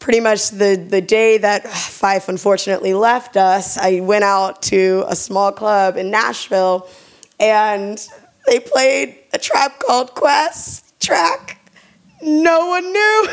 pretty 0.00 0.20
much 0.20 0.50
the, 0.50 0.74
the 0.74 1.00
day 1.00 1.38
that 1.38 1.64
Phife 1.64 2.28
unfortunately 2.28 2.94
left 2.94 3.36
us, 3.36 3.78
I 3.78 4.00
went 4.00 4.24
out 4.24 4.62
to 4.62 5.04
a 5.06 5.14
small 5.14 5.52
club 5.52 5.96
in 5.96 6.10
Nashville 6.10 6.88
and 7.38 8.04
they 8.46 8.58
played 8.58 9.16
a 9.32 9.38
Tribe 9.38 9.72
Called 9.78 10.14
Quest 10.14 10.98
track. 11.00 11.58
no 12.22 12.66
one 12.66 12.92
knew. 12.92 13.28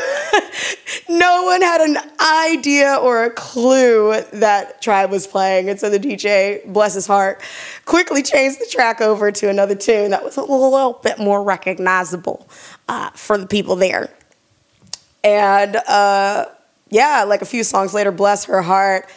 no 1.18 1.44
one 1.44 1.62
had 1.62 1.80
an 1.80 1.96
idea 2.20 2.96
or 2.96 3.24
a 3.24 3.30
clue 3.30 4.22
that 4.34 4.80
Tribe 4.82 5.10
was 5.10 5.26
playing. 5.26 5.70
And 5.70 5.80
so 5.80 5.88
the 5.88 5.98
DJ, 5.98 6.64
bless 6.70 6.94
his 6.94 7.06
heart, 7.06 7.42
quickly 7.86 8.22
changed 8.22 8.60
the 8.60 8.68
track 8.70 9.00
over 9.00 9.32
to 9.32 9.48
another 9.48 9.74
tune 9.74 10.10
that 10.10 10.22
was 10.22 10.36
a 10.36 10.42
little 10.42 11.00
bit 11.02 11.18
more 11.18 11.42
recognizable 11.42 12.46
uh, 12.88 13.10
for 13.10 13.38
the 13.38 13.46
people 13.46 13.76
there. 13.76 14.10
And 15.24 15.76
uh, 15.76 16.46
yeah, 16.90 17.24
like 17.24 17.42
a 17.42 17.46
few 17.46 17.64
songs 17.64 17.94
later, 17.94 18.12
bless 18.12 18.44
her 18.46 18.62
heart. 18.62 19.08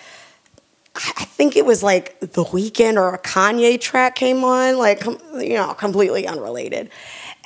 I 0.93 1.23
think 1.23 1.55
it 1.55 1.65
was 1.65 1.81
like 1.81 2.19
The 2.19 2.43
Weeknd 2.43 2.97
or 2.97 3.13
a 3.13 3.19
Kanye 3.19 3.79
track 3.79 4.15
came 4.15 4.43
on, 4.43 4.77
like, 4.77 5.05
you 5.05 5.53
know, 5.53 5.73
completely 5.73 6.27
unrelated. 6.27 6.89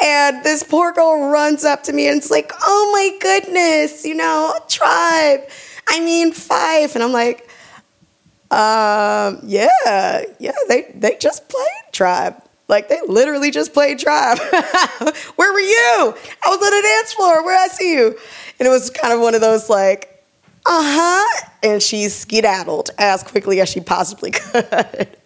And 0.01 0.43
this 0.43 0.63
poor 0.63 0.91
girl 0.91 1.29
runs 1.29 1.63
up 1.63 1.83
to 1.83 1.93
me 1.93 2.07
and 2.07 2.17
it's 2.17 2.31
like, 2.31 2.51
oh 2.63 2.89
my 2.91 3.17
goodness, 3.21 4.03
you 4.03 4.15
know, 4.15 4.53
tribe. 4.67 5.41
I 5.88 5.99
mean, 5.99 6.33
five. 6.33 6.95
And 6.95 7.03
I'm 7.03 7.13
like, 7.13 7.47
um, 8.49 9.39
yeah, 9.43 10.23
yeah, 10.39 10.51
they, 10.67 10.91
they 10.95 11.15
just 11.19 11.47
played 11.47 11.93
tribe. 11.93 12.41
Like 12.67 12.89
they 12.89 12.99
literally 13.07 13.51
just 13.51 13.73
played 13.73 13.99
tribe. 13.99 14.39
Where 15.35 15.53
were 15.53 15.59
you? 15.59 16.15
I 16.43 16.49
was 16.49 16.57
on 16.57 16.71
the 16.71 16.81
dance 16.81 17.13
floor. 17.13 17.43
Where 17.45 17.63
I 17.63 17.67
see 17.67 17.93
you? 17.93 18.17
And 18.59 18.67
it 18.67 18.71
was 18.71 18.89
kind 18.89 19.13
of 19.13 19.19
one 19.19 19.35
of 19.35 19.41
those 19.41 19.69
like, 19.69 20.14
huh. 20.71 21.47
And 21.63 21.82
she 21.82 22.10
skedaddled 22.10 22.89
as 22.97 23.23
quickly 23.23 23.62
as 23.62 23.69
she 23.69 23.80
possibly 23.82 24.32
could. 24.54 25.17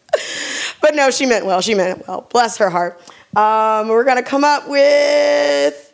but 0.82 0.96
no, 0.96 1.12
she 1.12 1.26
meant 1.26 1.46
well. 1.46 1.62
She 1.62 1.76
meant 1.76 2.08
well. 2.08 2.28
Bless 2.32 2.58
her 2.58 2.70
heart. 2.70 3.02
Um, 3.36 3.90
we're 3.90 4.06
gonna 4.06 4.24
come 4.24 4.44
up 4.44 4.68
with, 4.68 5.94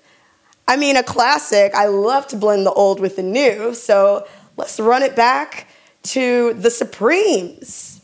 I 0.68 0.78
mean, 0.78 0.96
a 0.96 1.04
classic. 1.04 1.74
I 1.76 1.88
love 1.88 2.28
to 2.28 2.38
blend 2.38 2.66
the 2.66 2.72
old 2.72 3.00
with 3.00 3.18
the 3.18 3.24
new. 3.24 3.74
So 3.74 4.26
let's 4.58 4.80
run 4.80 5.04
it 5.04 5.16
back 5.16 5.68
to 6.04 6.54
the 6.54 6.70
Supremes. 6.70 7.95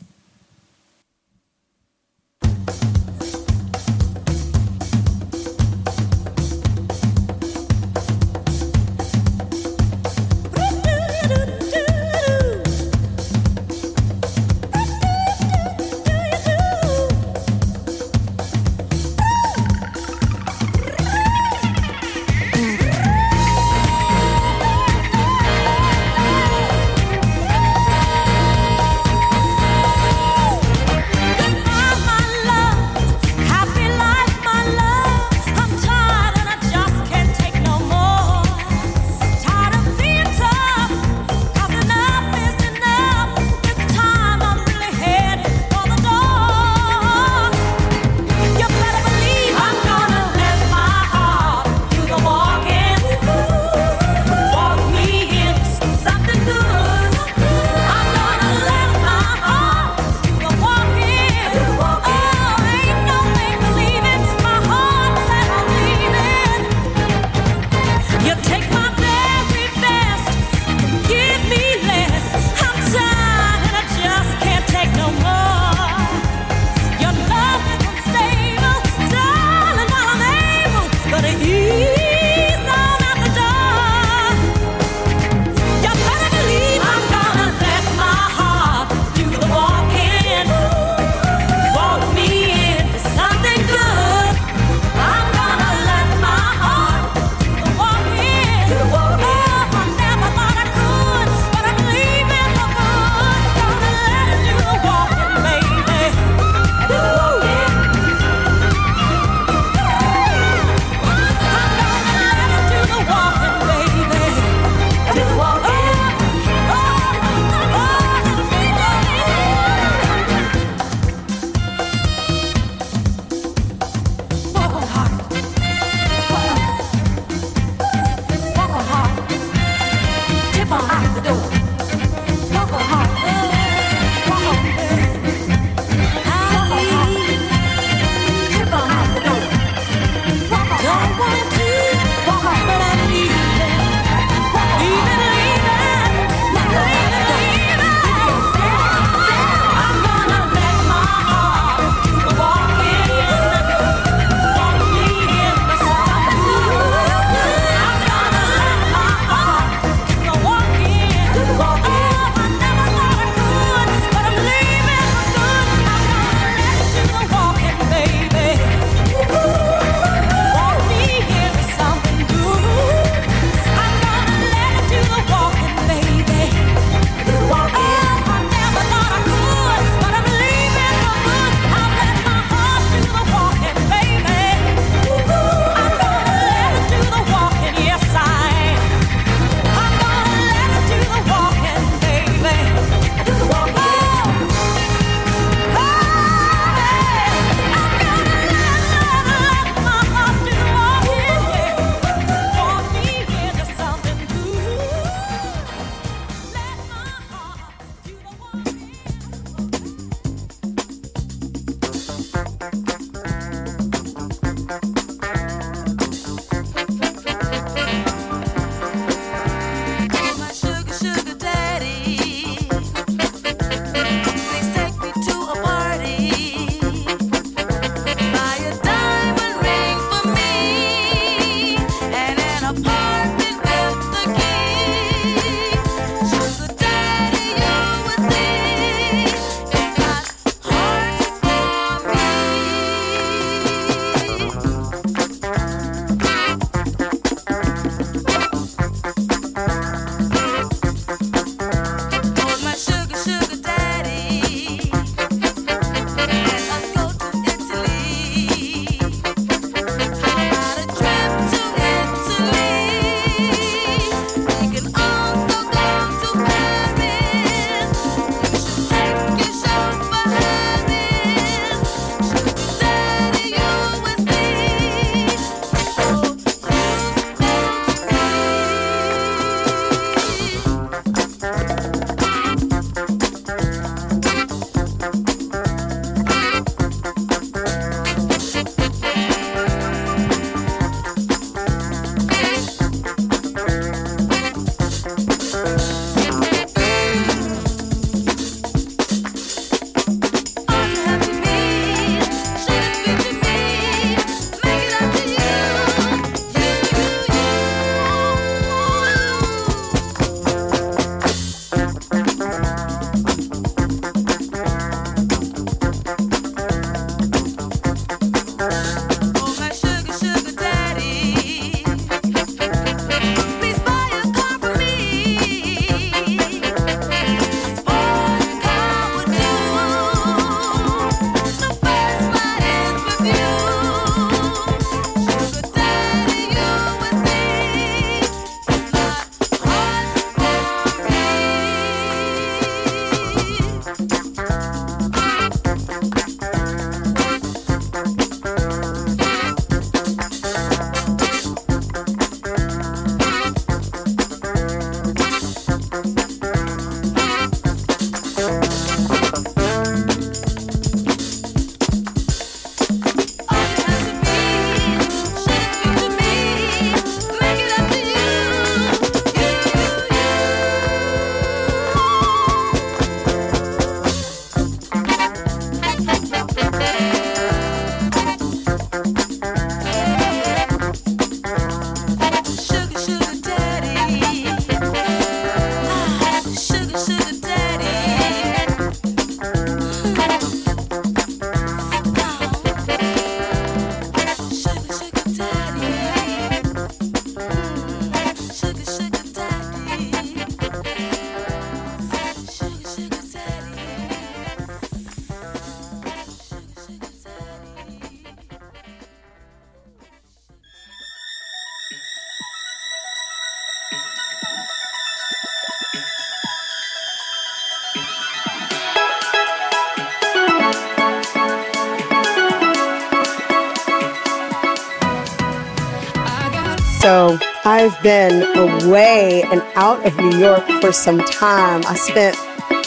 So 427.12 427.38
I've 427.66 428.02
been 428.02 428.42
away 428.56 429.42
and 429.42 429.60
out 429.74 430.06
of 430.06 430.16
New 430.16 430.38
York 430.38 430.66
for 430.80 430.92
some 430.92 431.18
time. 431.18 431.82
I 431.86 431.94
spent 431.94 432.38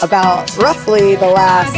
about 0.02 0.56
roughly 0.56 1.14
the 1.14 1.28
last, 1.28 1.72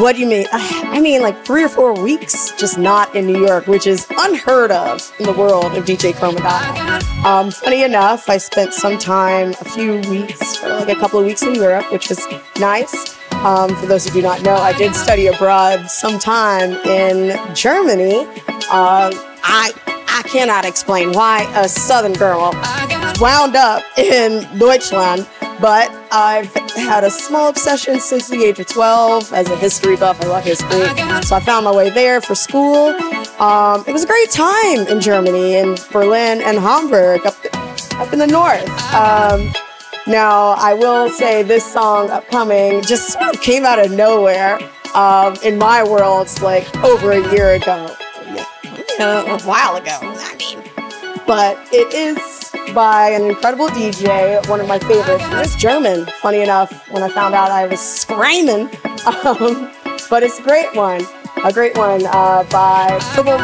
what 0.00 0.14
do 0.14 0.22
you 0.22 0.26
mean? 0.26 0.46
I 0.50 0.98
mean, 0.98 1.20
like 1.20 1.44
three 1.44 1.62
or 1.62 1.68
four 1.68 1.92
weeks 1.92 2.52
just 2.56 2.78
not 2.78 3.14
in 3.14 3.26
New 3.26 3.38
York, 3.38 3.66
which 3.66 3.86
is 3.86 4.06
unheard 4.16 4.70
of 4.70 5.14
in 5.18 5.26
the 5.26 5.34
world 5.34 5.66
of 5.76 5.84
DJ 5.84 6.14
Chromadonna. 6.14 7.02
Um, 7.22 7.50
funny 7.50 7.82
enough, 7.82 8.30
I 8.30 8.38
spent 8.38 8.72
some 8.72 8.96
time, 8.96 9.50
a 9.60 9.64
few 9.66 9.96
weeks, 10.08 10.64
or 10.64 10.70
like 10.70 10.88
a 10.88 10.98
couple 10.98 11.20
of 11.20 11.26
weeks 11.26 11.42
in 11.42 11.54
Europe, 11.54 11.92
which 11.92 12.08
was 12.08 12.26
nice. 12.58 13.18
Um, 13.44 13.76
for 13.76 13.84
those 13.84 14.06
who 14.06 14.12
do 14.12 14.22
not 14.22 14.40
know, 14.40 14.54
I 14.54 14.72
did 14.72 14.94
study 14.94 15.26
abroad 15.26 15.90
sometime 15.90 16.72
in 16.86 17.54
Germany. 17.54 18.26
Uh, 18.70 19.12
I 19.42 19.74
I 20.20 20.22
cannot 20.24 20.66
explain 20.66 21.12
why 21.12 21.50
a 21.56 21.66
Southern 21.66 22.12
girl 22.12 22.52
wound 23.18 23.56
up 23.56 23.82
in 23.96 24.46
Deutschland, 24.58 25.26
but 25.62 25.90
I've 26.12 26.52
had 26.76 27.04
a 27.04 27.10
small 27.10 27.48
obsession 27.48 27.98
since 28.00 28.28
the 28.28 28.44
age 28.44 28.60
of 28.60 28.66
12 28.66 29.32
as 29.32 29.48
a 29.48 29.56
history 29.56 29.96
buff. 29.96 30.22
I 30.22 30.26
love 30.26 30.44
history, 30.44 30.88
so 31.22 31.36
I 31.36 31.40
found 31.40 31.64
my 31.64 31.74
way 31.74 31.88
there 31.88 32.20
for 32.20 32.34
school. 32.34 32.88
Um, 33.40 33.82
it 33.86 33.94
was 33.94 34.04
a 34.04 34.06
great 34.06 34.30
time 34.30 34.86
in 34.88 35.00
Germany, 35.00 35.54
in 35.54 35.78
Berlin 35.90 36.42
and 36.42 36.58
Hamburg, 36.58 37.24
up 37.24 37.36
up 37.94 38.12
in 38.12 38.18
the 38.18 38.26
north. 38.26 38.68
Um, 38.92 39.50
now, 40.06 40.50
I 40.58 40.74
will 40.74 41.08
say 41.08 41.42
this 41.42 41.64
song 41.64 42.10
upcoming 42.10 42.82
just 42.82 43.14
sort 43.14 43.36
of 43.36 43.40
came 43.40 43.64
out 43.64 43.78
of 43.78 43.90
nowhere 43.90 44.58
um, 44.94 45.36
in 45.42 45.56
my 45.56 45.82
world 45.82 46.28
like 46.42 46.76
over 46.84 47.12
a 47.12 47.32
year 47.32 47.54
ago. 47.54 47.96
A 49.00 49.40
while 49.44 49.76
ago, 49.76 49.96
I 50.02 50.36
mean. 50.36 50.62
But 51.26 51.56
it 51.72 51.94
is 51.94 52.52
by 52.74 53.08
an 53.08 53.22
incredible 53.24 53.68
DJ, 53.68 54.46
one 54.46 54.60
of 54.60 54.68
my 54.68 54.78
favorites. 54.78 55.24
It's 55.28 55.56
German, 55.56 56.04
funny 56.20 56.42
enough, 56.42 56.70
when 56.90 57.02
I 57.02 57.08
found 57.08 57.34
out 57.34 57.50
I 57.50 57.66
was 57.66 57.80
screaming. 57.80 58.68
Um, 59.24 59.72
but 60.10 60.22
it's 60.22 60.38
a 60.38 60.42
great 60.42 60.76
one. 60.76 61.00
A 61.44 61.50
great 61.50 61.78
one 61.78 62.04
uh, 62.08 62.44
by 62.50 62.98
Purple 63.14 63.38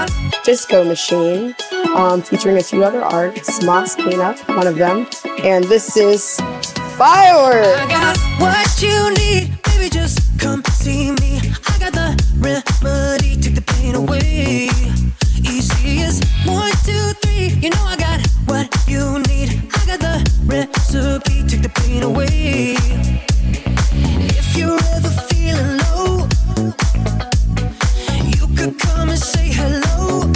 Disco 0.45 0.85
Machine, 0.85 1.55
um, 1.95 2.21
featuring 2.21 2.59
a 2.59 2.63
few 2.63 2.85
other 2.85 3.03
artists, 3.03 3.65
Moss 3.65 3.97
Kena, 3.97 4.37
one 4.55 4.67
of 4.67 4.77
them. 4.77 5.07
And 5.43 5.65
this 5.65 5.97
is 5.97 6.37
Fireworks. 6.99 7.81
I 7.81 7.89
got 7.89 8.19
what 8.39 8.83
you 8.83 9.15
need, 9.15 9.63
baby. 9.63 9.89
Just 9.89 10.39
come 10.39 10.63
see 10.65 11.13
me. 11.13 11.41
I 11.67 11.79
got 11.79 11.95
the 11.95 12.23
remedy, 12.37 13.41
take 13.41 13.55
the 13.55 13.63
pain 13.63 13.95
away. 13.95 14.69
One, 16.47 16.71
two, 16.85 17.13
three. 17.23 17.49
You 17.61 17.71
know 17.71 17.85
I 17.85 17.97
got 17.97 18.21
what 18.47 18.69
you 18.87 19.19
need. 19.29 19.69
I 19.75 19.87
got 19.87 20.01
the 20.01 20.15
recipe, 20.45 21.43
take 21.47 21.63
the 21.63 21.69
pain 21.69 22.03
away. 22.03 22.77
If 24.39 24.57
you're 24.57 24.79
ever 24.95 25.11
feeling 25.29 25.79
low, 25.79 26.29
you 28.33 28.47
could 28.57 28.79
come 28.79 29.09
and 29.11 29.19
say 29.19 29.49
hello. 29.53 30.33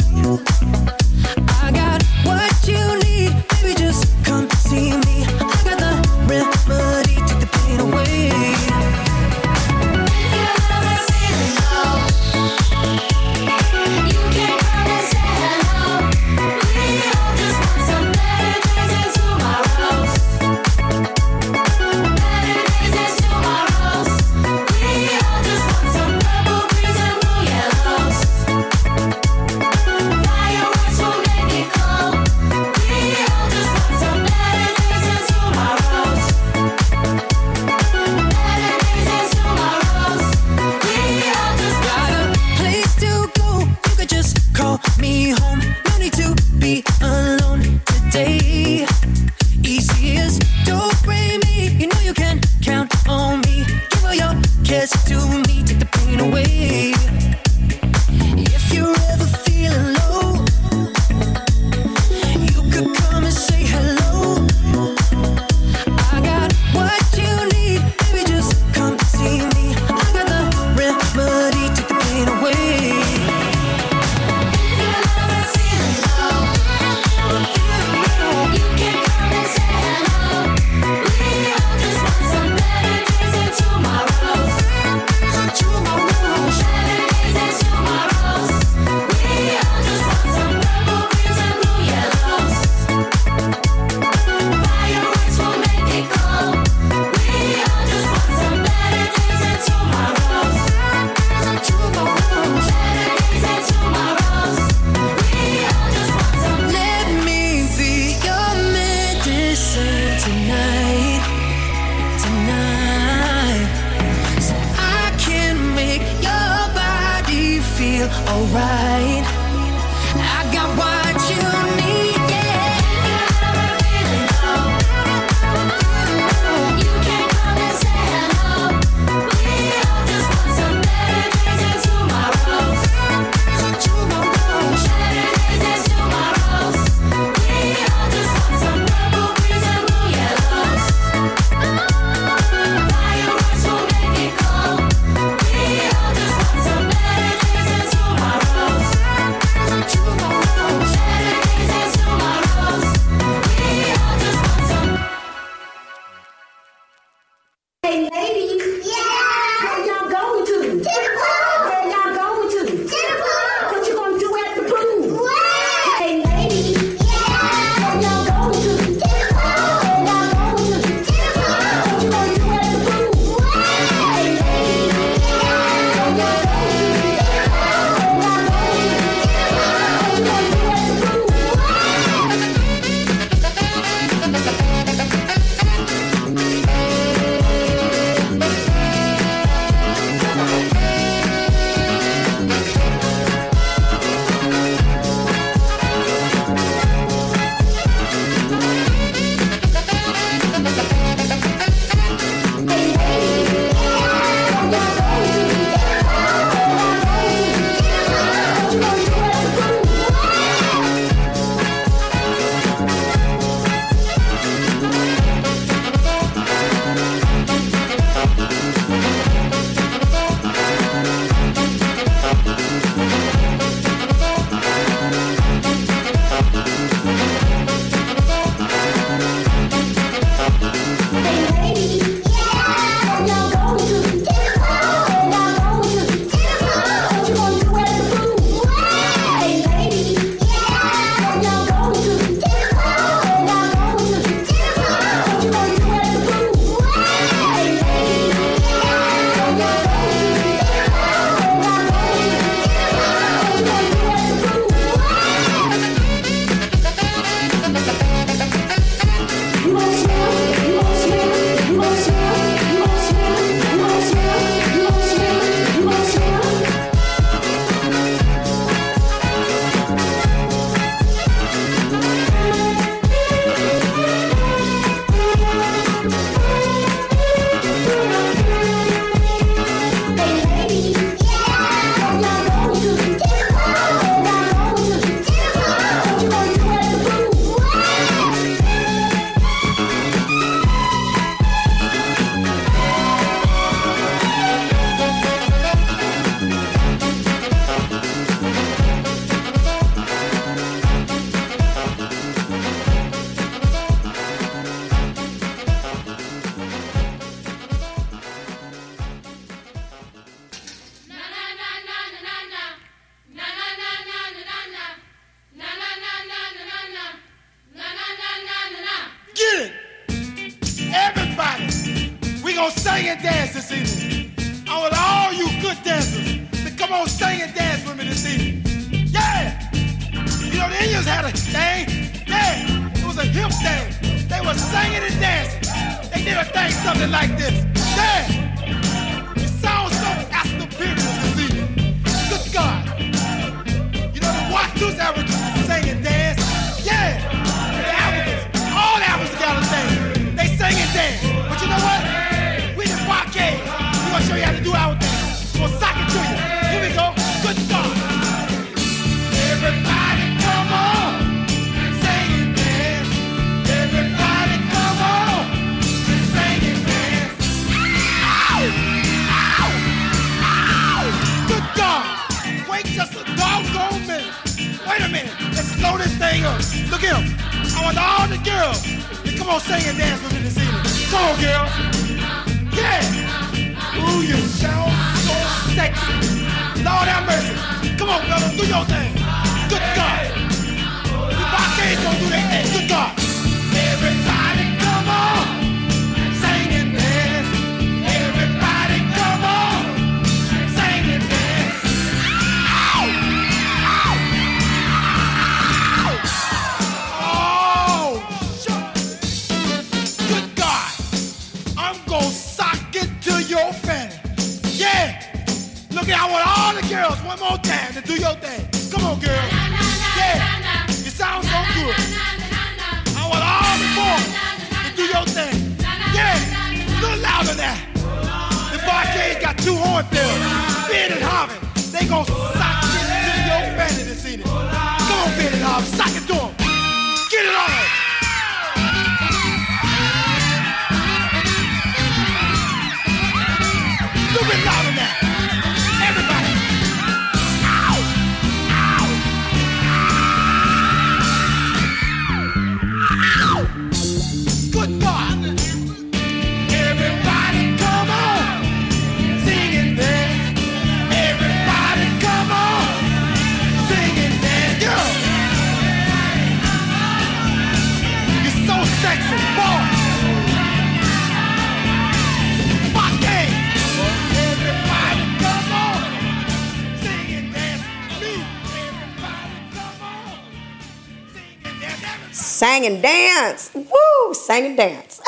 Sang 482.80 482.94
and 482.94 483.02
dance. 483.02 483.70
Woo! 483.74 484.32
Sang 484.32 484.64
and 484.64 484.74
dance. 484.74 485.20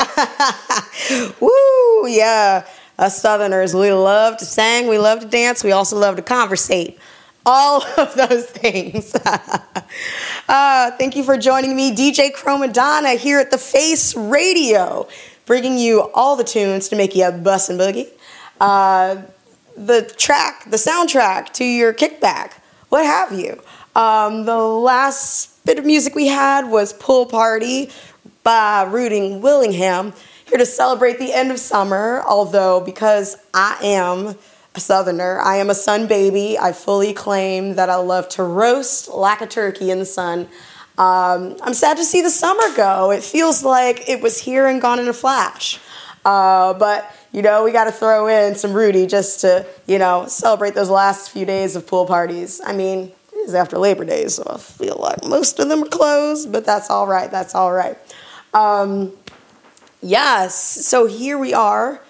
Woo! 1.39 2.07
Yeah. 2.07 2.65
Us 2.97 3.21
Southerners, 3.21 3.75
we 3.75 3.93
love 3.93 4.37
to 4.37 4.45
sing, 4.45 4.87
we 4.87 4.97
love 4.97 5.19
to 5.19 5.27
dance, 5.27 5.63
we 5.63 5.71
also 5.71 5.95
love 5.95 6.15
to 6.15 6.23
conversate. 6.23 6.97
All 7.45 7.83
of 7.97 8.15
those 8.15 8.47
things. 8.47 9.13
uh, 10.49 10.91
thank 10.97 11.15
you 11.15 11.23
for 11.23 11.37
joining 11.37 11.75
me, 11.75 11.95
DJ 11.95 12.33
Chromadonna, 12.33 13.19
here 13.19 13.37
at 13.37 13.51
The 13.51 13.59
Face 13.59 14.15
Radio, 14.15 15.07
bringing 15.45 15.77
you 15.77 16.09
all 16.15 16.35
the 16.35 16.43
tunes 16.43 16.89
to 16.89 16.95
make 16.95 17.15
you 17.15 17.29
bust 17.29 17.69
and 17.69 17.79
boogie. 17.79 18.09
Uh, 18.59 19.21
the 19.77 20.11
track, 20.17 20.63
the 20.71 20.77
soundtrack 20.77 21.53
to 21.53 21.63
your 21.63 21.93
kickback, 21.93 22.53
what 22.89 23.05
have 23.05 23.31
you. 23.31 23.61
Um, 23.95 24.45
the 24.45 24.57
last 24.57 25.52
bit 25.65 25.79
of 25.79 25.85
music 25.85 26.13
we 26.13 26.27
had 26.27 26.69
was 26.69 26.91
Pool 26.93 27.25
Party 27.25 27.89
by 28.43 28.83
Rudy 28.83 29.35
Willingham, 29.37 30.13
here 30.47 30.57
to 30.57 30.65
celebrate 30.65 31.19
the 31.19 31.33
end 31.33 31.51
of 31.51 31.59
summer. 31.59 32.21
Although, 32.27 32.81
because 32.81 33.37
I 33.53 33.77
am 33.81 34.35
a 34.75 34.79
Southerner, 34.79 35.39
I 35.39 35.57
am 35.57 35.69
a 35.69 35.75
sun 35.75 36.07
baby, 36.07 36.57
I 36.59 36.73
fully 36.73 37.13
claim 37.13 37.75
that 37.75 37.89
I 37.89 37.95
love 37.95 38.27
to 38.29 38.43
roast 38.43 39.07
like 39.07 39.41
a 39.41 39.47
turkey 39.47 39.89
in 39.89 39.99
the 39.99 40.05
sun. 40.05 40.49
Um, 40.97 41.55
I'm 41.61 41.73
sad 41.73 41.97
to 41.97 42.03
see 42.03 42.21
the 42.21 42.29
summer 42.29 42.75
go. 42.75 43.11
It 43.11 43.23
feels 43.23 43.63
like 43.63 44.09
it 44.09 44.21
was 44.21 44.37
here 44.37 44.67
and 44.67 44.81
gone 44.81 44.99
in 44.99 45.07
a 45.07 45.13
flash. 45.13 45.79
Uh, 46.25 46.73
but 46.73 47.09
you 47.31 47.41
know, 47.41 47.63
we 47.63 47.71
got 47.71 47.85
to 47.85 47.91
throw 47.91 48.27
in 48.27 48.55
some 48.55 48.73
Rudy 48.73 49.07
just 49.07 49.41
to, 49.41 49.65
you 49.87 49.97
know, 49.97 50.27
celebrate 50.27 50.75
those 50.75 50.89
last 50.89 51.31
few 51.31 51.45
days 51.45 51.75
of 51.75 51.87
pool 51.87 52.05
parties. 52.05 52.61
I 52.63 52.73
mean, 52.73 53.11
is 53.37 53.53
after 53.55 53.77
Labor 53.77 54.05
Day, 54.05 54.27
so 54.27 54.43
I 54.47 54.57
feel 54.57 54.97
like 54.99 55.23
most 55.25 55.59
of 55.59 55.69
them 55.69 55.83
are 55.83 55.89
closed, 55.89 56.51
but 56.51 56.65
that's 56.65 56.89
all 56.89 57.07
right. 57.07 57.29
That's 57.29 57.55
all 57.55 57.71
right. 57.71 57.97
Um, 58.53 59.11
yes, 60.01 60.55
so 60.55 61.05
here 61.05 61.37
we 61.37 61.53
are, 61.53 62.01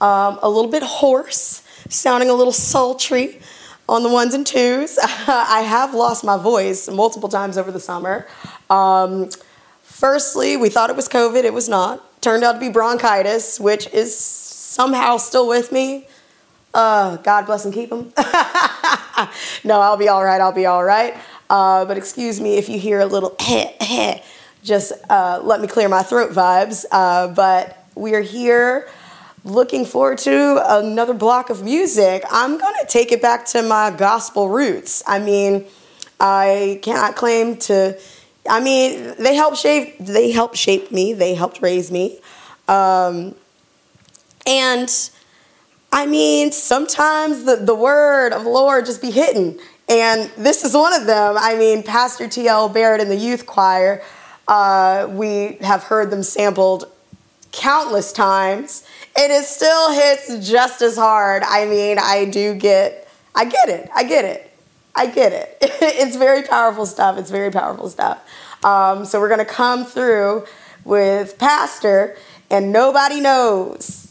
um, 0.00 0.38
a 0.42 0.48
little 0.48 0.70
bit 0.70 0.82
hoarse, 0.82 1.62
sounding 1.88 2.30
a 2.30 2.34
little 2.34 2.52
sultry 2.52 3.40
on 3.88 4.02
the 4.02 4.08
ones 4.08 4.34
and 4.34 4.46
twos. 4.46 4.98
I 5.02 5.62
have 5.66 5.94
lost 5.94 6.24
my 6.24 6.36
voice 6.36 6.88
multiple 6.88 7.28
times 7.28 7.56
over 7.58 7.72
the 7.72 7.80
summer. 7.80 8.26
Um, 8.70 9.30
firstly, 9.82 10.56
we 10.56 10.68
thought 10.68 10.90
it 10.90 10.96
was 10.96 11.08
COVID, 11.08 11.44
it 11.44 11.54
was 11.54 11.68
not. 11.68 12.04
Turned 12.20 12.44
out 12.44 12.52
to 12.52 12.60
be 12.60 12.68
bronchitis, 12.68 13.58
which 13.58 13.88
is 13.92 14.16
somehow 14.16 15.16
still 15.16 15.48
with 15.48 15.72
me. 15.72 16.08
Uh, 16.74 17.16
God 17.18 17.46
bless 17.46 17.64
and 17.64 17.74
keep 17.74 17.90
them. 17.90 18.12
no, 19.64 19.80
I'll 19.80 19.96
be 19.96 20.08
all 20.08 20.24
right. 20.24 20.40
I'll 20.40 20.52
be 20.52 20.66
all 20.66 20.84
right. 20.84 21.16
Uh, 21.50 21.84
but 21.84 21.96
excuse 21.96 22.40
me 22.40 22.56
if 22.56 22.68
you 22.68 22.78
hear 22.78 23.00
a 23.00 23.06
little 23.06 23.36
just 24.62 24.92
uh, 25.08 25.40
let 25.42 25.60
me 25.60 25.68
clear 25.68 25.88
my 25.88 26.02
throat 26.02 26.32
vibes. 26.32 26.84
Uh, 26.90 27.28
but 27.28 27.84
we're 27.94 28.22
here 28.22 28.88
looking 29.44 29.84
forward 29.84 30.18
to 30.18 30.62
another 30.78 31.14
block 31.14 31.50
of 31.50 31.62
music. 31.62 32.22
I'm 32.30 32.58
going 32.58 32.74
to 32.80 32.86
take 32.86 33.12
it 33.12 33.22
back 33.22 33.46
to 33.46 33.62
my 33.62 33.90
gospel 33.90 34.48
roots. 34.48 35.02
I 35.06 35.18
mean, 35.18 35.64
I 36.20 36.80
cannot 36.82 37.16
claim 37.16 37.56
to. 37.56 37.98
I 38.48 38.60
mean, 38.60 39.14
they 39.18 39.34
helped 39.34 39.58
shape. 39.58 39.98
They 39.98 40.30
helped 40.30 40.56
shape 40.56 40.90
me. 40.90 41.12
They 41.12 41.34
helped 41.34 41.60
raise 41.62 41.90
me. 41.90 42.18
Um, 42.66 43.34
and 44.46 44.88
I 45.90 46.06
mean, 46.06 46.52
sometimes 46.52 47.44
the, 47.44 47.56
the 47.56 47.74
word 47.74 48.32
of 48.32 48.44
the 48.44 48.50
Lord 48.50 48.86
just 48.86 49.00
be 49.00 49.10
hitting. 49.10 49.58
And 49.88 50.30
this 50.36 50.64
is 50.64 50.74
one 50.74 50.92
of 50.92 51.06
them. 51.06 51.36
I 51.38 51.56
mean, 51.56 51.82
Pastor 51.82 52.28
T.L. 52.28 52.68
Barrett 52.68 53.00
in 53.00 53.08
the 53.08 53.16
youth 53.16 53.46
choir, 53.46 54.02
uh, 54.46 55.08
we 55.10 55.56
have 55.62 55.84
heard 55.84 56.10
them 56.10 56.22
sampled 56.22 56.84
countless 57.52 58.12
times. 58.12 58.84
And 59.16 59.32
it 59.32 59.44
still 59.44 59.92
hits 59.92 60.48
just 60.48 60.82
as 60.82 60.96
hard. 60.96 61.42
I 61.44 61.64
mean, 61.64 61.98
I 61.98 62.26
do 62.26 62.54
get, 62.54 63.08
I 63.34 63.46
get 63.46 63.70
it. 63.70 63.90
I 63.94 64.04
get 64.04 64.24
it. 64.26 64.52
I 64.94 65.06
get 65.06 65.32
it. 65.32 65.56
it's 65.60 66.16
very 66.16 66.42
powerful 66.42 66.84
stuff. 66.84 67.18
It's 67.18 67.30
very 67.30 67.50
powerful 67.50 67.88
stuff. 67.88 68.20
Um, 68.64 69.04
so 69.04 69.20
we're 69.20 69.28
going 69.28 69.38
to 69.38 69.44
come 69.44 69.86
through 69.86 70.44
with 70.84 71.38
Pastor 71.38 72.16
and 72.50 72.72
Nobody 72.72 73.20
Knows. 73.20 74.07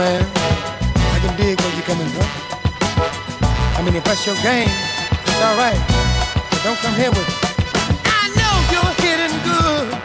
man. 0.00 0.24
I 1.14 1.18
can 1.20 1.36
dig 1.36 1.60
where 1.60 1.74
you're 1.76 1.84
coming 1.92 2.08
from. 2.08 2.28
I 3.76 3.82
mean, 3.84 3.94
if 3.94 4.04
that's 4.04 4.24
your 4.24 4.36
game, 4.36 4.72
it's 5.28 5.42
all 5.44 5.56
right. 5.60 5.80
But 6.50 6.60
don't 6.64 6.78
come 6.78 6.94
here 6.94 7.10
with 7.10 7.28
it. 7.28 7.38
I 8.20 8.24
know 8.38 8.54
you're 8.72 8.94
hitting 9.04 9.36
good. 9.44 9.99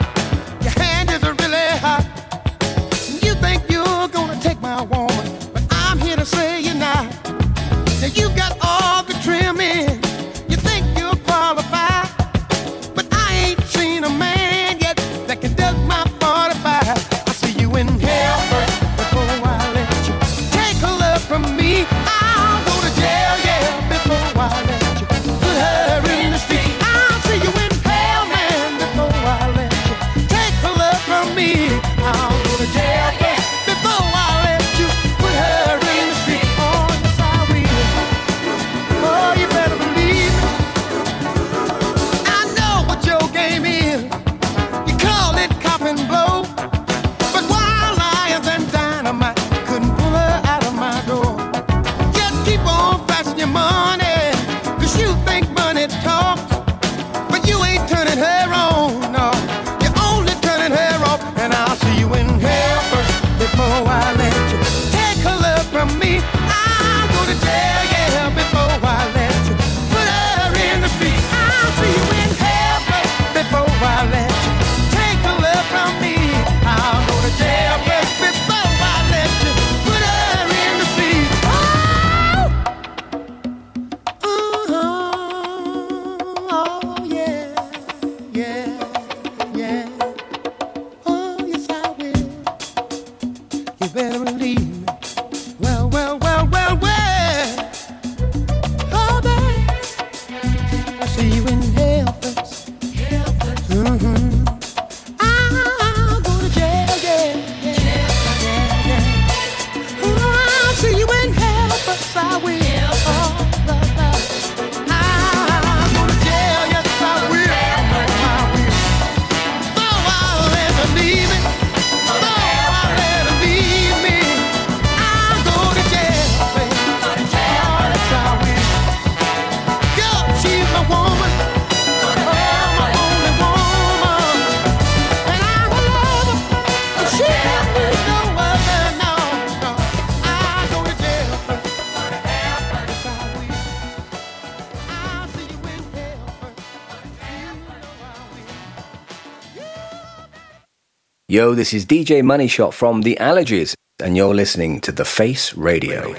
Yo, 151.36 151.54
this 151.54 151.74
is 151.74 151.86
DJ 151.86 152.24
Money 152.24 152.48
Shot 152.48 152.74
from 152.74 153.02
The 153.02 153.18
Allergies, 153.20 153.74
and 154.02 154.16
you're 154.16 154.34
listening 154.34 154.80
to 154.80 154.94
The 154.94 155.04
Face 155.04 155.54
Radio. 155.58 156.16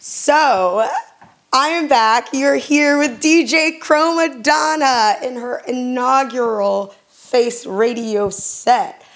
So, 0.00 0.84
I 1.52 1.68
am 1.68 1.86
back. 1.86 2.30
You're 2.32 2.56
here 2.56 2.98
with 2.98 3.20
DJ 3.20 3.78
Chromadonna 3.78 5.22
in 5.22 5.36
her 5.36 5.62
inaugural 5.68 6.96
Face 7.06 7.64
Radio 7.64 8.28
set, 8.28 9.06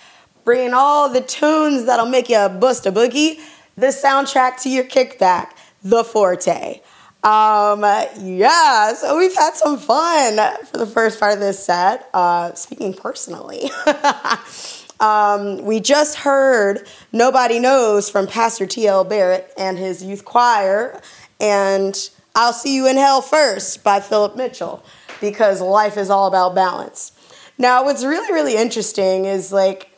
bringing 0.45 0.72
all 0.72 1.09
the 1.09 1.20
tunes 1.20 1.86
that'll 1.86 2.07
make 2.07 2.28
you 2.28 2.49
bust 2.49 2.86
a 2.86 2.93
boogie, 2.93 3.40
the 3.74 3.88
soundtrack 3.88 4.62
to 4.62 4.68
your 4.68 4.84
kickback, 4.84 5.49
The 5.82 6.05
Forte. 6.05 6.80
Um, 7.24 7.82
yeah, 8.18 8.94
so 8.94 9.16
we've 9.16 9.34
had 9.34 9.54
some 9.54 9.78
fun 9.78 10.40
for 10.66 10.78
the 10.78 10.86
first 10.86 11.20
part 11.20 11.34
of 11.34 11.38
this 11.40 11.64
set. 11.64 12.08
Uh, 12.12 12.52
speaking 12.54 12.92
personally, 12.94 13.70
um, 15.00 15.64
we 15.64 15.78
just 15.78 16.16
heard 16.18 16.84
Nobody 17.12 17.60
Knows 17.60 18.10
from 18.10 18.26
Pastor 18.26 18.66
T.L. 18.66 19.04
Barrett 19.04 19.52
and 19.56 19.78
his 19.78 20.02
youth 20.02 20.24
choir, 20.24 21.00
and 21.40 22.10
I'll 22.34 22.52
See 22.52 22.74
You 22.74 22.88
in 22.88 22.96
Hell 22.96 23.22
First 23.22 23.84
by 23.84 24.00
Philip 24.00 24.34
Mitchell, 24.36 24.82
because 25.20 25.60
life 25.60 25.96
is 25.96 26.10
all 26.10 26.26
about 26.26 26.56
balance. 26.56 27.12
Now, 27.56 27.84
what's 27.84 28.02
really, 28.02 28.32
really 28.32 28.56
interesting 28.56 29.26
is 29.26 29.52
like 29.52 29.90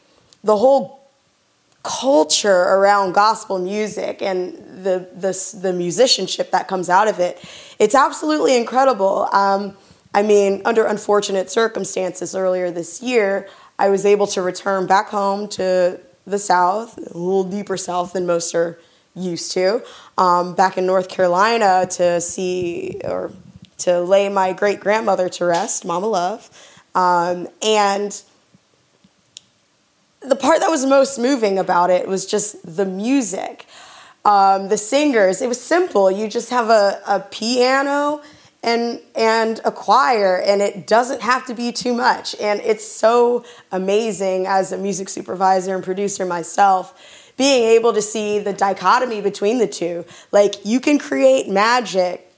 the 0.43 0.59
whole 0.59 1.04
culture 1.85 2.51
around 2.51 3.13
gospel 3.13 3.59
music 3.59 4.23
and 4.23 4.55
the, 4.83 5.07
the, 5.15 5.59
the 5.61 5.73
musicianship 5.73 6.51
that 6.51 6.67
comes 6.67 6.89
out 6.89 7.07
of 7.07 7.21
it. 7.21 7.39
It's 7.79 7.95
absolutely 7.95 8.57
incredible. 8.57 9.29
Um, 9.33 9.77
I 10.15 10.23
mean, 10.23 10.63
under 10.65 10.87
unfortunate 10.87 11.51
circumstances 11.51 12.35
earlier 12.35 12.71
this 12.71 13.03
year, 13.03 13.49
I 13.79 13.91
was 13.91 14.07
able 14.07 14.27
to 14.29 14.43
return 14.43 14.87
back 14.87 15.09
home 15.09 15.47
to 15.51 16.01
the 16.27 16.39
South, 16.39 16.97
a 16.97 17.19
little 17.19 17.45
deeper 17.45 17.77
South 17.77 18.15
than 18.15 18.27
most 18.27 18.55
are 18.55 18.79
used 19.15 19.53
to, 19.53 19.83
um, 20.17 20.55
back 20.55 20.79
in 20.79 20.87
North 20.87 21.09
Carolina 21.09 21.87
to 21.91 22.21
see 22.21 23.01
or 23.05 23.31
to 23.79 24.01
lay 24.01 24.29
my 24.29 24.53
great 24.53 24.81
grandmother 24.81 25.29
to 25.29 25.45
rest, 25.45 25.85
Mama 25.85 26.07
Love. 26.07 26.49
Um, 26.95 27.49
and 27.61 28.23
the 30.29 30.37
part 30.37 30.61
that 30.61 30.71
was 30.71 30.87
most 30.87 31.19
moving 31.19 31.59
about 31.59 31.91
it 31.91 32.09
was 32.09 32.27
just 32.27 32.77
the 32.77 32.85
music. 32.85 33.67
Um, 34.25 34.69
the 34.69 34.79
singers, 34.79 35.43
it 35.43 35.49
was 35.49 35.61
simple. 35.61 36.11
You 36.11 36.29
just 36.29 36.51
have 36.51 36.71
a, 36.71 37.01
a 37.07 37.21
piano 37.21 38.23
and 38.65 38.99
and 39.15 39.61
a 39.65 39.71
choir 39.71 40.41
and 40.41 40.63
it 40.63 40.87
doesn't 40.87 41.21
have 41.21 41.45
to 41.47 41.55
be 41.55 41.71
too 41.71 41.93
much 41.93 42.35
and 42.41 42.61
it's 42.61 42.87
so 42.87 43.45
amazing 43.71 44.47
as 44.47 44.73
a 44.73 44.79
music 44.79 45.11
supervisor 45.11 45.75
and 45.75 45.85
producer 45.85 46.25
myself 46.25 47.31
being 47.37 47.65
able 47.65 47.93
to 47.93 48.01
see 48.01 48.39
the 48.39 48.55
dichotomy 48.55 49.21
between 49.21 49.59
the 49.59 49.67
two 49.67 50.03
like 50.33 50.55
you 50.65 50.81
can 50.81 50.99
create 50.99 51.47
magic 51.47 52.34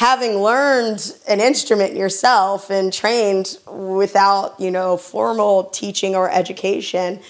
having 0.00 0.38
learned 0.38 1.14
an 1.28 1.40
instrument 1.40 1.94
yourself 1.94 2.70
and 2.70 2.90
trained 2.90 3.58
without 3.66 4.58
you 4.58 4.70
know 4.70 4.96
formal 4.96 5.64
teaching 5.64 6.16
or 6.16 6.30
education 6.30 7.20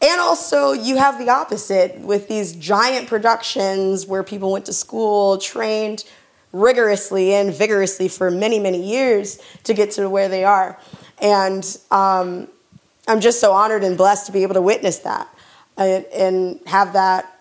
and 0.00 0.20
also 0.20 0.70
you 0.70 0.96
have 0.96 1.18
the 1.18 1.28
opposite 1.28 1.98
with 1.98 2.28
these 2.28 2.52
giant 2.52 3.08
productions 3.08 4.06
where 4.06 4.22
people 4.22 4.52
went 4.52 4.66
to 4.66 4.72
school 4.72 5.38
trained 5.38 6.04
rigorously 6.52 7.34
and 7.34 7.52
vigorously 7.52 8.06
for 8.08 8.30
many, 8.30 8.60
many 8.60 8.80
years 8.80 9.40
to 9.64 9.74
get 9.74 9.90
to 9.90 10.08
where 10.08 10.28
they 10.28 10.44
are. 10.44 10.78
And 11.18 11.64
um, 11.90 12.46
I'm 13.08 13.20
just 13.20 13.40
so 13.40 13.52
honored 13.52 13.82
and 13.82 13.96
blessed 13.96 14.26
to 14.26 14.32
be 14.32 14.44
able 14.44 14.54
to 14.54 14.62
witness 14.62 14.98
that 14.98 15.28
and, 15.76 16.04
and 16.06 16.60
have 16.66 16.92
that, 16.92 17.40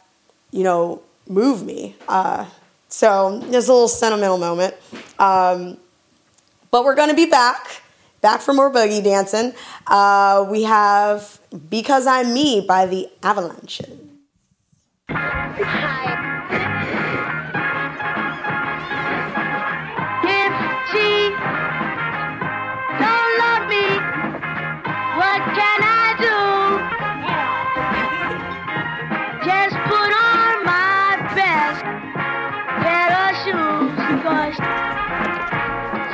you 0.52 0.64
know, 0.64 1.02
move 1.28 1.64
me. 1.64 1.96
Uh, 2.08 2.46
so 2.94 3.40
there's 3.40 3.70
a 3.70 3.74
little 3.74 3.88
sentimental 3.88 4.38
moment. 4.38 4.76
Um, 5.18 5.78
but 6.70 6.86
we're 6.86 6.94
going 6.94 7.10
to 7.10 7.16
be 7.16 7.26
back, 7.26 7.82
back 8.22 8.40
for 8.40 8.54
more 8.54 8.72
boogie 8.72 9.04
dancing. 9.04 9.56
Uh, 9.88 10.46
we 10.48 10.62
have 10.62 11.40
Because 11.70 12.06
I'm 12.06 12.36
Me 12.36 12.62
by 12.62 12.86
the 12.86 13.10
Avalanche. 13.24 13.82
If 15.10 16.23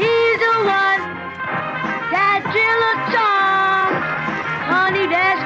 he's 0.00 0.38
the 0.40 0.54
one 0.64 1.02
that 2.12 2.40
drill 2.52 2.82
a 2.88 2.94
song, 3.12 3.90
honey, 4.70 5.06
that's 5.06 5.42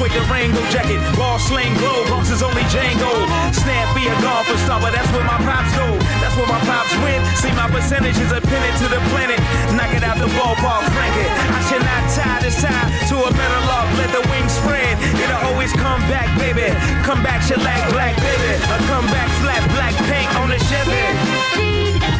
sway 0.00 0.08
the 0.16 0.24
Rango 0.32 0.64
jacket. 0.72 0.96
Ball 1.12 1.38
sling 1.38 1.76
glow, 1.76 2.08
Bronx 2.08 2.32
is 2.32 2.40
only 2.42 2.64
Django. 2.72 3.12
Snap 3.52 3.92
be 3.92 4.08
a 4.08 4.16
golfer 4.24 4.56
star, 4.64 4.80
but 4.80 4.96
that's 4.96 5.12
where 5.12 5.24
my 5.28 5.36
pops 5.44 5.76
go. 5.76 5.92
That's 6.24 6.32
where 6.40 6.48
my 6.48 6.60
pops 6.64 6.96
win. 7.04 7.20
See 7.36 7.52
my 7.52 7.68
percentages 7.68 8.32
are 8.32 8.40
pinned 8.40 8.76
to 8.80 8.88
the 8.88 9.00
planet. 9.12 9.36
Knock 9.76 9.92
it 9.92 10.02
out 10.02 10.16
the 10.16 10.32
ballpark, 10.32 10.88
frank 10.96 11.14
it. 11.20 11.28
I 11.52 11.60
should 11.68 11.84
not 11.84 12.02
tie 12.16 12.40
this 12.40 12.56
tie 12.64 12.88
to 13.12 13.16
a 13.28 13.30
better 13.30 13.60
love. 13.68 13.88
Let 14.00 14.10
the 14.16 14.24
wings 14.32 14.56
spread. 14.56 14.96
It'll 15.20 15.52
always 15.52 15.72
come 15.76 16.00
back, 16.08 16.32
baby. 16.40 16.72
Come 17.04 17.20
back, 17.20 17.44
shellac, 17.44 17.84
black, 17.92 18.16
baby. 18.24 18.56
A 18.56 18.76
come 18.88 19.04
back, 19.12 19.28
flat, 19.44 19.60
black 19.76 19.94
paint 20.08 20.32
on 20.40 20.48
the 20.48 20.58
Chevy. 20.64 22.19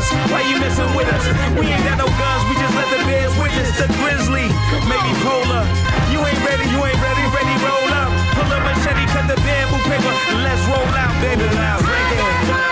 Us? 0.00 0.08
Why 0.32 0.40
you 0.48 0.56
messing 0.58 0.88
with 0.96 1.08
us? 1.12 1.24
We 1.60 1.68
ain't 1.68 1.84
got 1.84 1.98
no 2.00 2.08
guns, 2.08 2.42
we 2.48 2.56
just 2.56 2.74
let 2.74 2.88
the 2.88 3.00
bears 3.04 3.34
witness 3.36 3.70
the 3.76 3.86
grizzly. 4.00 4.48
Maybe 4.88 5.12
polar. 5.20 5.64
You 6.08 6.18
ain't 6.24 6.40
ready, 6.48 6.64
you 6.72 6.80
ain't 6.80 7.00
ready, 7.04 7.24
ready, 7.36 7.54
roll 7.60 7.92
up. 7.92 8.10
Pull 8.34 8.48
up 8.48 8.62
machete, 8.64 9.04
cut 9.12 9.28
the 9.28 9.36
bamboo 9.44 9.80
paper. 9.84 10.12
Let's 10.40 10.64
roll 10.72 10.88
out, 10.96 11.14
baby. 11.20 11.44
Now, 11.54 11.78
break 11.84 12.64
it. 12.64 12.69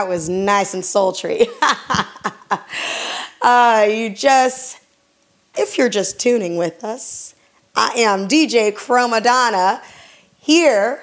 That 0.00 0.08
was 0.08 0.30
nice 0.30 0.72
and 0.72 0.82
sultry. 0.82 1.46
uh, 3.42 3.86
you 3.86 4.08
just, 4.08 4.80
if 5.54 5.76
you're 5.76 5.90
just 5.90 6.18
tuning 6.18 6.56
with 6.56 6.82
us, 6.84 7.34
I 7.76 7.92
am 7.96 8.26
DJ 8.26 8.72
Chromadonna 8.72 9.82
here 10.38 11.02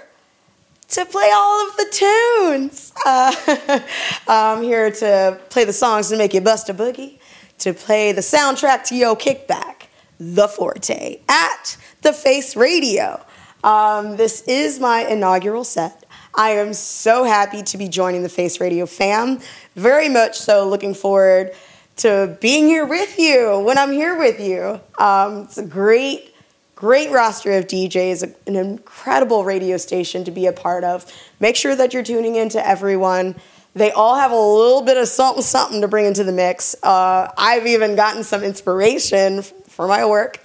to 0.88 1.06
play 1.06 1.30
all 1.32 1.70
of 1.70 1.78
the 1.78 1.86
tunes. 1.92 2.92
Uh, 3.06 3.84
I'm 4.28 4.64
here 4.64 4.90
to 4.90 5.40
play 5.52 5.64
the 5.64 5.74
songs 5.74 6.10
to 6.10 6.18
make 6.18 6.34
you 6.34 6.42
bust 6.42 6.68
a 6.70 6.74
boogie, 6.74 7.20
to 7.60 7.76
play 7.76 8.14
the 8.14 8.22
soundtrack 8.22 8.84
to 8.86 8.96
Yo 8.96 9.16
Kickback, 9.16 9.90
The 10.20 10.48
Forte, 10.48 11.20
at 11.30 11.78
The 12.02 12.14
Face 12.14 12.56
Radio. 12.56 13.24
Um, 13.64 14.18
this 14.18 14.42
is 14.48 14.80
my 14.80 15.02
inaugural 15.02 15.66
set. 15.66 16.07
I 16.34 16.52
am 16.52 16.74
so 16.74 17.24
happy 17.24 17.64
to 17.64 17.78
be 17.78 17.88
joining 17.88 18.24
the 18.24 18.30
Face 18.30 18.60
Radio 18.60 18.86
fam. 18.86 19.40
Very 19.76 20.10
much 20.10 20.38
so 20.38 20.68
looking 20.68 20.94
forward 20.94 21.52
to 21.98 22.38
being 22.42 22.68
here 22.68 22.86
with 22.86 23.18
you 23.18 23.60
when 23.60 23.78
I'm 23.78 23.92
here 23.92 24.18
with 24.18 24.40
you. 24.40 24.80
Um, 25.04 25.44
it's 25.44 25.58
a 25.58 25.66
great, 25.66 26.34
great 26.76 27.12
roster 27.12 27.54
of 27.54 27.66
DJs, 27.68 28.36
an 28.46 28.56
incredible 28.56 29.44
radio 29.44 29.78
station 29.78 30.24
to 30.26 30.32
be 30.32 30.46
a 30.46 30.54
part 30.54 30.84
of. 30.84 31.12
Make 31.40 31.56
sure 31.56 31.76
that 31.76 31.94
you're 31.94 32.04
tuning 32.04 32.36
in 32.36 32.50
to 32.50 32.68
everyone. 32.68 33.36
They 33.74 33.92
all 33.92 34.16
have 34.16 34.32
a 34.32 34.36
little 34.36 34.82
bit 34.82 34.98
of 34.98 35.08
something, 35.08 35.44
something 35.44 35.82
to 35.82 35.88
bring 35.88 36.06
into 36.06 36.24
the 36.24 36.32
mix. 36.32 36.76
Uh, 36.84 37.32
I've 37.38 37.68
even 37.68 37.96
gotten 37.96 38.24
some 38.24 38.44
inspiration 38.44 39.42
for 39.42 39.88
my 39.88 40.06
work 40.06 40.40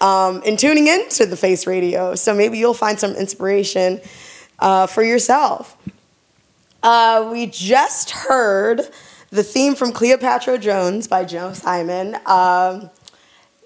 um, 0.00 0.42
in 0.42 0.56
tuning 0.56 0.86
into 0.86 1.26
the 1.26 1.36
Face 1.36 1.66
Radio. 1.66 2.14
So 2.14 2.34
maybe 2.34 2.58
you'll 2.58 2.74
find 2.74 2.98
some 2.98 3.12
inspiration 3.12 4.00
uh, 4.58 4.86
for 4.86 5.02
yourself. 5.02 5.76
Uh, 6.82 7.28
we 7.30 7.46
just 7.46 8.10
heard 8.10 8.82
the 9.30 9.42
theme 9.42 9.74
from 9.74 9.92
Cleopatra 9.92 10.58
Jones 10.58 11.08
by 11.08 11.24
Joe 11.24 11.52
Simon. 11.52 12.16
Um, 12.26 12.90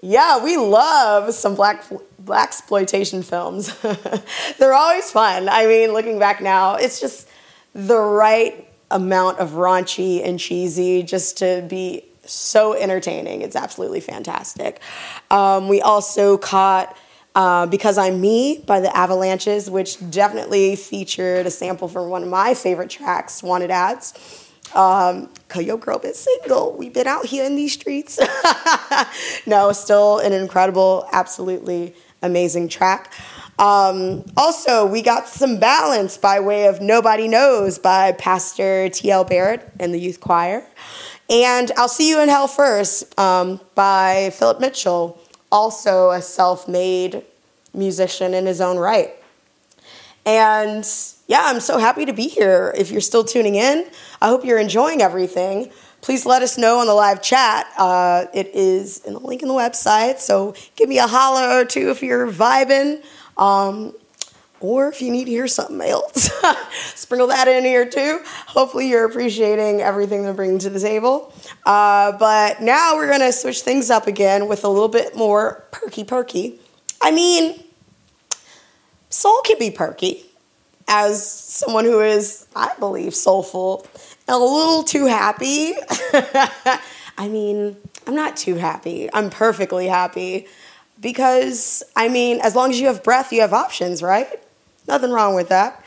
yeah, 0.01 0.43
we 0.43 0.57
love 0.57 1.33
some 1.33 1.55
black 1.55 1.85
blaxploitation 2.21 3.23
films. 3.23 3.73
They're 4.57 4.73
always 4.73 5.09
fun. 5.11 5.47
I 5.49 5.67
mean, 5.67 5.93
looking 5.93 6.19
back 6.19 6.41
now, 6.41 6.75
it's 6.75 6.99
just 6.99 7.29
the 7.73 7.97
right 7.97 8.67
amount 8.91 9.39
of 9.39 9.51
raunchy 9.51 10.25
and 10.25 10.39
cheesy 10.39 11.03
just 11.03 11.37
to 11.37 11.65
be 11.67 12.05
so 12.25 12.73
entertaining. 12.73 13.41
It's 13.41 13.55
absolutely 13.55 13.99
fantastic. 13.99 14.81
Um, 15.31 15.67
we 15.67 15.81
also 15.81 16.37
caught 16.37 16.95
uh, 17.35 17.65
Because 17.65 17.97
I'm 17.97 18.21
Me 18.21 18.63
by 18.65 18.79
the 18.79 18.95
Avalanches, 18.95 19.69
which 19.69 19.97
definitely 20.09 20.75
featured 20.75 21.45
a 21.45 21.51
sample 21.51 21.87
from 21.87 22.09
one 22.09 22.23
of 22.23 22.29
my 22.29 22.53
favorite 22.53 22.89
tracks, 22.89 23.43
Wanted 23.43 23.71
Ads. 23.71 24.13
Um, 24.73 25.29
Cause 25.49 25.63
your 25.63 25.77
girl 25.77 25.99
been 25.99 26.15
single. 26.15 26.75
We've 26.75 26.93
been 26.93 27.07
out 27.07 27.25
here 27.25 27.45
in 27.45 27.55
these 27.55 27.73
streets. 27.73 28.19
no, 29.45 29.71
still 29.71 30.19
an 30.19 30.33
incredible, 30.33 31.07
absolutely 31.11 31.95
amazing 32.23 32.69
track. 32.69 33.13
Um, 33.59 34.25
also, 34.35 34.85
we 34.85 35.03
got 35.03 35.27
some 35.27 35.59
balance 35.59 36.17
by 36.17 36.39
way 36.39 36.65
of 36.65 36.81
Nobody 36.81 37.27
Knows 37.27 37.77
by 37.77 38.13
Pastor 38.13 38.89
T.L. 38.89 39.25
Barrett 39.25 39.71
and 39.79 39.93
the 39.93 39.99
youth 39.99 40.19
choir. 40.19 40.65
And 41.29 41.71
I'll 41.77 41.87
See 41.87 42.09
You 42.09 42.19
in 42.21 42.29
Hell 42.29 42.47
First 42.47 43.17
um, 43.19 43.61
by 43.75 44.31
Philip 44.33 44.59
Mitchell, 44.59 45.19
also 45.53 46.09
a 46.09 46.21
self 46.21 46.67
made 46.67 47.23
musician 47.73 48.33
in 48.33 48.47
his 48.47 48.59
own 48.59 48.77
right. 48.77 49.11
And 50.25 50.85
yeah, 51.27 51.43
I'm 51.45 51.59
so 51.59 51.77
happy 51.77 52.05
to 52.05 52.13
be 52.13 52.27
here. 52.27 52.73
If 52.75 52.91
you're 52.91 53.01
still 53.01 53.23
tuning 53.23 53.55
in, 53.55 53.85
I 54.21 54.29
hope 54.29 54.43
you're 54.43 54.57
enjoying 54.57 55.01
everything. 55.01 55.71
Please 56.01 56.25
let 56.25 56.41
us 56.41 56.57
know 56.57 56.79
on 56.79 56.87
the 56.87 56.93
live 56.93 57.21
chat. 57.21 57.67
Uh, 57.77 58.25
it 58.33 58.47
is 58.47 59.05
in 59.05 59.13
the 59.13 59.19
link 59.19 59.41
in 59.41 59.47
the 59.47 59.53
website. 59.53 60.19
So 60.19 60.55
give 60.75 60.89
me 60.89 60.97
a 60.97 61.07
holler 61.07 61.61
or 61.61 61.65
two 61.65 61.91
if 61.91 62.01
you're 62.01 62.29
vibing. 62.29 63.03
Um, 63.37 63.93
or 64.63 64.87
if 64.87 65.01
you 65.01 65.11
need 65.11 65.25
to 65.25 65.31
hear 65.31 65.47
something 65.47 65.81
else, 65.81 66.31
sprinkle 66.95 67.27
that 67.27 67.49
in 67.49 67.65
here 67.65 67.85
too. 67.85 68.21
Hopefully, 68.47 68.89
you're 68.89 69.05
appreciating 69.05 69.81
everything 69.81 70.23
they're 70.23 70.33
bringing 70.33 70.57
to 70.59 70.69
the 70.69 70.79
table. 70.79 71.33
Uh, 71.65 72.13
but 72.13 72.61
now 72.61 72.95
we're 72.95 73.11
gonna 73.11 73.33
switch 73.33 73.61
things 73.61 73.91
up 73.91 74.07
again 74.07 74.47
with 74.47 74.63
a 74.63 74.69
little 74.69 74.87
bit 74.87 75.15
more 75.17 75.65
perky 75.71 76.05
perky. 76.05 76.59
I 77.01 77.11
mean, 77.11 77.61
soul 79.09 79.41
can 79.41 79.59
be 79.59 79.69
perky 79.69 80.25
as 80.87 81.29
someone 81.29 81.83
who 81.83 81.99
is, 81.99 82.47
I 82.55 82.73
believe, 82.79 83.13
soulful 83.13 83.85
and 84.27 84.35
a 84.35 84.37
little 84.37 84.83
too 84.83 85.07
happy. 85.07 85.73
I 87.17 87.27
mean, 87.27 87.75
I'm 88.07 88.15
not 88.15 88.37
too 88.37 88.55
happy. 88.55 89.09
I'm 89.13 89.29
perfectly 89.29 89.87
happy 89.87 90.47
because, 91.01 91.83
I 91.95 92.07
mean, 92.07 92.39
as 92.41 92.55
long 92.55 92.71
as 92.71 92.79
you 92.79 92.87
have 92.87 93.03
breath, 93.03 93.33
you 93.33 93.41
have 93.41 93.53
options, 93.53 94.01
right? 94.01 94.42
Nothing 94.87 95.11
wrong 95.11 95.35
with 95.35 95.49
that. 95.49 95.83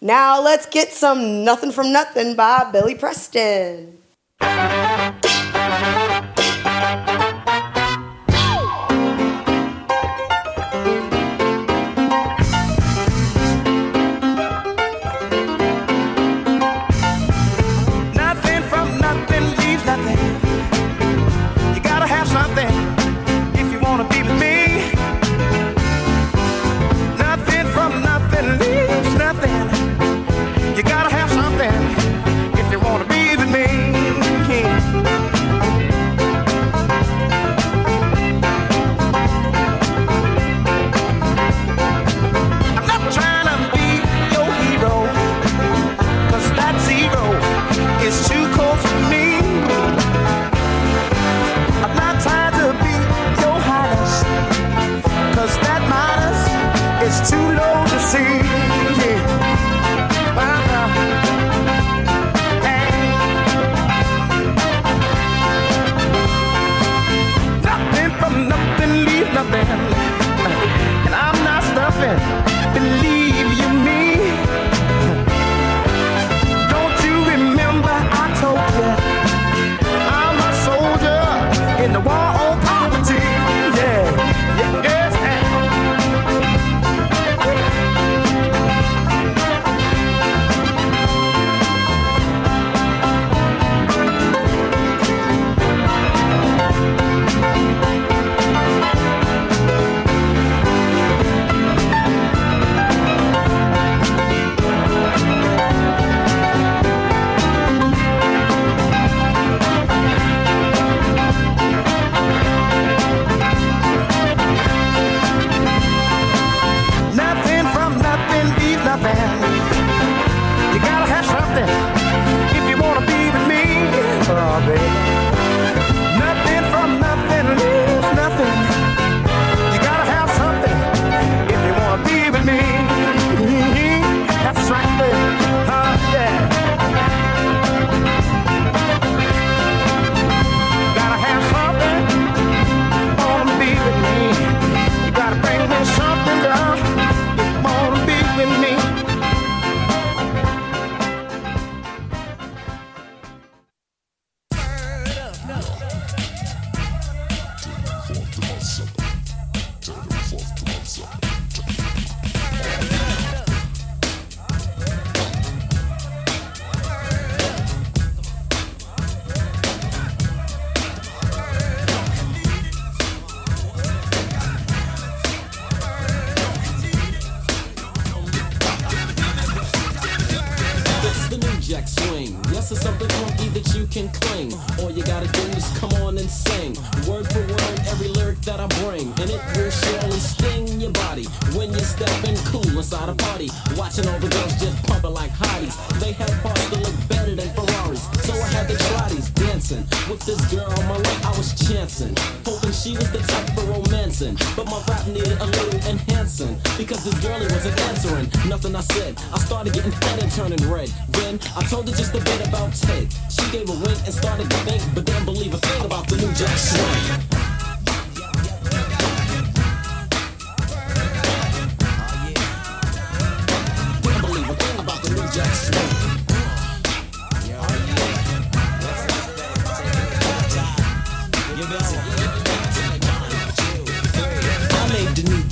Now 0.00 0.40
let's 0.42 0.66
get 0.66 0.92
some 0.92 1.44
Nothing 1.44 1.72
from 1.72 1.92
Nothing 1.92 2.36
by 2.36 2.68
Billy 2.72 2.94
Preston. 2.94 3.98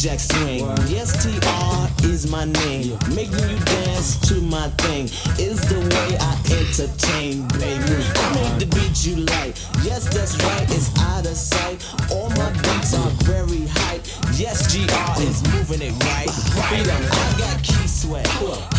Jack 0.05 0.21
swing. 0.21 0.61
Yes, 0.87 1.17
TR 1.25 2.05
is 2.05 2.31
my 2.31 2.45
name. 2.45 2.93
Making 3.17 3.49
you 3.49 3.59
dance 3.65 4.21
to 4.29 4.35
my 4.43 4.69
thing 4.85 5.05
is 5.41 5.59
the 5.65 5.81
way 5.81 6.19
I 6.21 6.37
entertain, 6.61 7.49
baby. 7.57 8.05
I 8.13 8.35
made 8.37 8.61
the 8.61 8.69
beat 8.77 9.07
you 9.07 9.25
like. 9.25 9.57
Yes, 9.83 10.05
that's 10.13 10.37
right, 10.45 10.69
it's 10.69 10.93
out 11.01 11.25
of 11.25 11.35
sight. 11.35 11.81
All 12.13 12.29
my 12.37 12.51
beats 12.53 12.93
are 12.93 13.09
very 13.25 13.65
hype. 13.65 14.05
Yes, 14.37 14.69
GR 14.69 15.23
is 15.23 15.41
moving 15.55 15.81
it 15.81 15.97
right. 16.05 16.29
Right. 16.53 16.85
I 16.85 17.39
got 17.39 17.63
Keith 17.63 17.89
Sweat. 17.89 18.27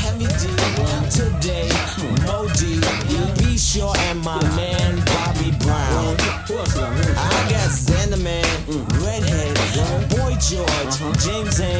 Heavy 0.05 0.27
D 0.37 0.45
today. 1.09 1.69
Modi. 2.21 2.85
Be 3.41 3.57
sure 3.57 3.95
and 4.09 4.21
my 4.21 4.41
man 4.55 5.03
Bobby 5.05 5.51
Brown. 5.65 6.17
I 7.17 7.47
got 7.49 7.69
Xander 7.73 8.21
Man, 8.21 8.45
Redhead, 9.01 9.57
Boy 10.09 10.24
George, 10.39 10.67
uh-huh. 10.67 11.13
James 11.13 11.57
Hain, 11.57 11.79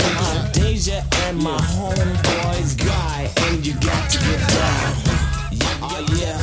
Deja, 0.54 1.04
and 1.28 1.38
my 1.38 1.58
homeboys 1.58 2.78
Guy. 2.78 3.30
And 3.48 3.66
you 3.66 3.74
got 3.74 4.10
to 4.10 4.18
get 4.18 4.40
down. 4.50 4.94
Oh 5.82 6.06
yeah. 6.16 6.40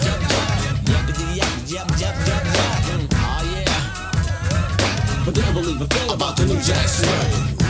Yep, 0.86 1.56
yep, 1.68 1.88
yep, 1.96 1.96
yep, 1.98 2.14
yep. 2.28 3.00
Oh 3.14 3.42
yeah. 3.54 5.24
But 5.24 5.34
didn't 5.34 5.54
believe 5.54 5.80
a 5.80 5.86
thing 5.86 6.10
about 6.10 6.36
the 6.36 6.44
new 6.44 6.60
Jack 6.60 6.86
Swing. 6.86 7.61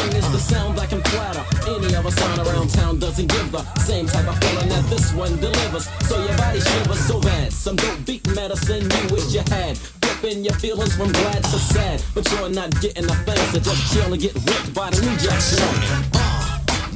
Swing 0.00 0.16
is 0.16 0.30
the 0.32 0.38
sound 0.38 0.78
that 0.78 0.88
can 0.88 1.02
flatter. 1.02 1.44
Any 1.68 1.94
other 1.94 2.10
sound 2.10 2.38
around 2.46 2.70
town 2.70 2.98
doesn't 2.98 3.26
give 3.26 3.52
the 3.52 3.62
same 3.80 4.06
type 4.06 4.26
of 4.26 4.38
feeling 4.38 4.68
that 4.68 4.84
this 4.88 5.12
one 5.12 5.36
delivers. 5.36 5.88
So 6.08 6.16
your 6.24 6.36
body 6.38 6.60
shivers 6.60 7.00
so 7.00 7.20
bad. 7.20 7.52
Some 7.52 7.76
dope 7.76 8.04
beat 8.06 8.26
medicine 8.34 8.88
you 8.88 9.14
wish 9.14 9.34
you 9.34 9.42
had. 9.52 9.76
Flipping 9.76 10.44
your 10.44 10.54
feelings 10.54 10.96
from 10.96 11.12
glad 11.12 11.44
to 11.44 11.58
sad. 11.58 12.02
But 12.14 12.30
you're 12.32 12.48
not 12.48 12.70
getting 12.80 13.06
the 13.06 13.14
thing, 13.26 13.44
so 13.52 13.60
just 13.60 13.92
chill 13.92 14.12
and 14.12 14.20
get 14.20 14.34
ripped 14.34 14.74
by 14.74 14.90
the 14.90 15.00
new 15.04 15.16
Jack 15.18 15.40
Swing. 15.40 15.82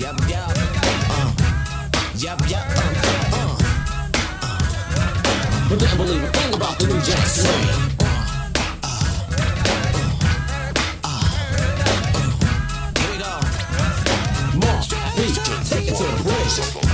Yep, 0.00 0.20
yep. 0.28 0.48
Uh. 1.12 1.32
Yep, 2.16 2.40
yep. 2.48 2.64
Uh. 2.68 2.82
Uh. 3.36 3.58
But 5.68 5.78
didn't 5.78 5.96
believe 5.98 6.22
a 6.22 6.28
thing 6.28 6.54
about 6.54 6.78
the 6.78 6.86
new 6.86 7.00
Jack. 7.02 8.03
It 16.46 16.93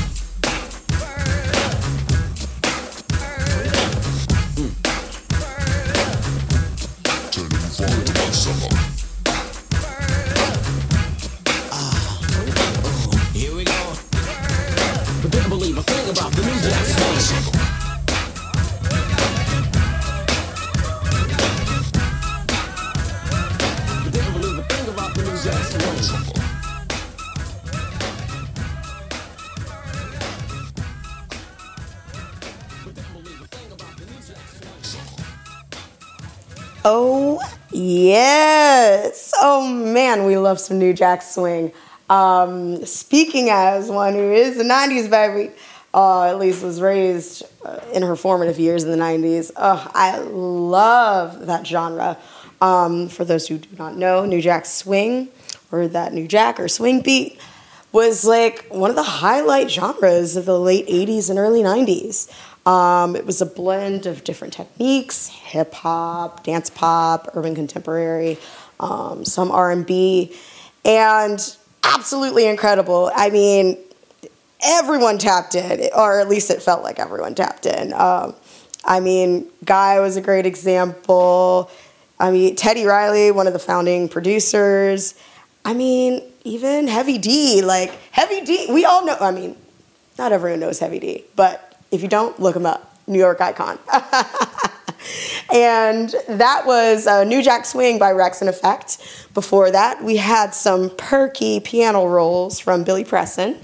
yes. 38.08 39.32
Oh, 39.40 39.68
man, 39.68 40.24
we 40.24 40.36
love 40.38 40.60
some 40.60 40.78
New 40.78 40.92
Jack 40.92 41.22
Swing. 41.22 41.72
Um, 42.08 42.84
speaking 42.84 43.50
as 43.50 43.88
one 43.90 44.14
who 44.14 44.32
is 44.32 44.58
a 44.58 44.64
90s 44.64 45.10
baby, 45.10 45.52
uh, 45.94 46.24
at 46.24 46.38
least 46.38 46.62
was 46.62 46.80
raised 46.80 47.42
uh, 47.64 47.80
in 47.92 48.02
her 48.02 48.16
formative 48.16 48.58
years 48.58 48.84
in 48.84 48.90
the 48.90 48.96
90s, 48.96 49.50
uh, 49.56 49.88
I 49.92 50.18
love 50.18 51.46
that 51.46 51.66
genre. 51.66 52.16
Um, 52.60 53.08
for 53.08 53.24
those 53.24 53.48
who 53.48 53.58
do 53.58 53.68
not 53.78 53.96
know, 53.96 54.26
New 54.26 54.42
Jack 54.42 54.66
Swing, 54.66 55.28
or 55.72 55.88
that 55.88 56.12
New 56.12 56.28
Jack 56.28 56.60
or 56.60 56.68
swing 56.68 57.00
beat, 57.00 57.40
was 57.92 58.24
like 58.24 58.66
one 58.68 58.90
of 58.90 58.96
the 58.96 59.02
highlight 59.02 59.70
genres 59.70 60.36
of 60.36 60.44
the 60.44 60.58
late 60.58 60.86
80s 60.86 61.30
and 61.30 61.38
early 61.38 61.62
90s. 61.62 62.30
Um, 62.70 63.16
it 63.16 63.26
was 63.26 63.42
a 63.42 63.46
blend 63.46 64.06
of 64.06 64.22
different 64.22 64.52
techniques, 64.52 65.26
hip 65.26 65.74
hop, 65.74 66.44
dance 66.44 66.70
pop, 66.70 67.30
urban 67.34 67.56
contemporary, 67.56 68.38
um, 68.78 69.24
some 69.24 69.50
R&B, 69.50 70.32
and 70.84 71.56
absolutely 71.82 72.46
incredible. 72.46 73.10
I 73.12 73.30
mean, 73.30 73.76
everyone 74.64 75.18
tapped 75.18 75.56
in, 75.56 75.90
or 75.96 76.20
at 76.20 76.28
least 76.28 76.48
it 76.48 76.62
felt 76.62 76.84
like 76.84 77.00
everyone 77.00 77.34
tapped 77.34 77.66
in. 77.66 77.92
Um, 77.92 78.36
I 78.84 79.00
mean, 79.00 79.50
Guy 79.64 79.98
was 79.98 80.16
a 80.16 80.20
great 80.20 80.46
example. 80.46 81.72
I 82.20 82.30
mean, 82.30 82.54
Teddy 82.54 82.84
Riley, 82.84 83.32
one 83.32 83.48
of 83.48 83.52
the 83.52 83.58
founding 83.58 84.08
producers. 84.08 85.16
I 85.64 85.74
mean, 85.74 86.22
even 86.44 86.86
Heavy 86.86 87.18
D, 87.18 87.62
like 87.62 87.90
Heavy 88.12 88.42
D, 88.42 88.68
we 88.70 88.84
all 88.84 89.04
know. 89.04 89.16
I 89.20 89.32
mean, 89.32 89.56
not 90.18 90.30
everyone 90.30 90.60
knows 90.60 90.78
Heavy 90.78 91.00
D, 91.00 91.24
but 91.34 91.69
if 91.90 92.02
you 92.02 92.08
don't, 92.08 92.38
look 92.40 92.56
him 92.56 92.66
up. 92.66 92.94
New 93.06 93.18
York 93.18 93.40
icon. 93.40 93.78
and 95.52 96.14
that 96.28 96.62
was 96.64 97.06
uh, 97.06 97.24
New 97.24 97.42
Jack 97.42 97.64
Swing 97.64 97.98
by 97.98 98.12
Wreckx-n-Effect. 98.12 99.28
Before 99.34 99.70
that, 99.70 100.02
we 100.02 100.16
had 100.16 100.54
some 100.54 100.90
perky 100.90 101.60
piano 101.60 102.06
rolls 102.06 102.60
from 102.60 102.84
Billy 102.84 103.04
Preston 103.04 103.58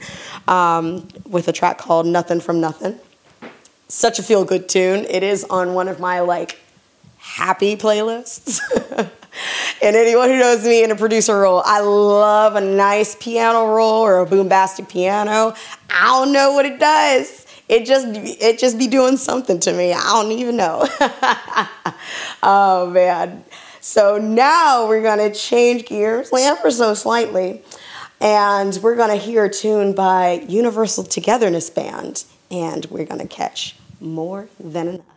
um, 0.48 1.06
with 1.28 1.48
a 1.48 1.52
track 1.52 1.78
called 1.78 2.06
Nothing 2.06 2.40
from 2.40 2.60
Nothing. 2.60 2.98
Such 3.88 4.18
a 4.18 4.22
feel 4.22 4.44
good 4.44 4.68
tune. 4.68 5.04
It 5.08 5.22
is 5.22 5.44
on 5.44 5.74
one 5.74 5.86
of 5.86 6.00
my 6.00 6.20
like 6.20 6.58
happy 7.18 7.76
playlists. 7.76 8.60
and 9.82 9.96
anyone 9.96 10.28
who 10.28 10.38
knows 10.38 10.64
me 10.64 10.82
in 10.82 10.90
a 10.90 10.96
producer 10.96 11.38
role, 11.38 11.62
I 11.64 11.80
love 11.80 12.56
a 12.56 12.60
nice 12.60 13.14
piano 13.14 13.66
roll 13.66 14.02
or 14.02 14.20
a 14.20 14.26
boombastic 14.26 14.88
piano. 14.88 15.54
I 15.88 16.04
don't 16.04 16.32
know 16.32 16.52
what 16.52 16.66
it 16.66 16.80
does. 16.80 17.45
It 17.68 17.84
just 17.84 18.06
it 18.08 18.58
just 18.58 18.78
be 18.78 18.86
doing 18.86 19.16
something 19.16 19.58
to 19.60 19.72
me. 19.72 19.92
I 19.92 20.02
don't 20.12 20.32
even 20.32 20.56
know. 20.56 20.86
oh 22.42 22.90
man. 22.90 23.44
So 23.80 24.18
now 24.18 24.88
we're 24.88 25.02
gonna 25.02 25.34
change 25.34 25.86
gears 25.86 26.30
ever 26.32 26.70
so 26.70 26.94
slightly. 26.94 27.62
And 28.20 28.78
we're 28.82 28.96
gonna 28.96 29.16
hear 29.16 29.44
a 29.44 29.50
tune 29.50 29.94
by 29.94 30.44
Universal 30.48 31.04
Togetherness 31.04 31.70
Band. 31.70 32.24
And 32.50 32.86
we're 32.86 33.04
gonna 33.04 33.26
catch 33.26 33.76
more 34.00 34.48
than 34.60 34.88
enough. 34.88 35.15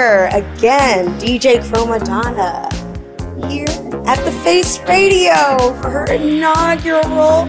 Here 0.00 0.30
again, 0.32 1.06
DJ 1.20 1.60
Chromadonna, 1.60 2.72
here 3.50 3.68
at 4.06 4.24
the 4.24 4.32
Face 4.42 4.78
Radio 4.88 5.74
for 5.74 5.90
her 5.90 6.04
inaugural 6.06 7.46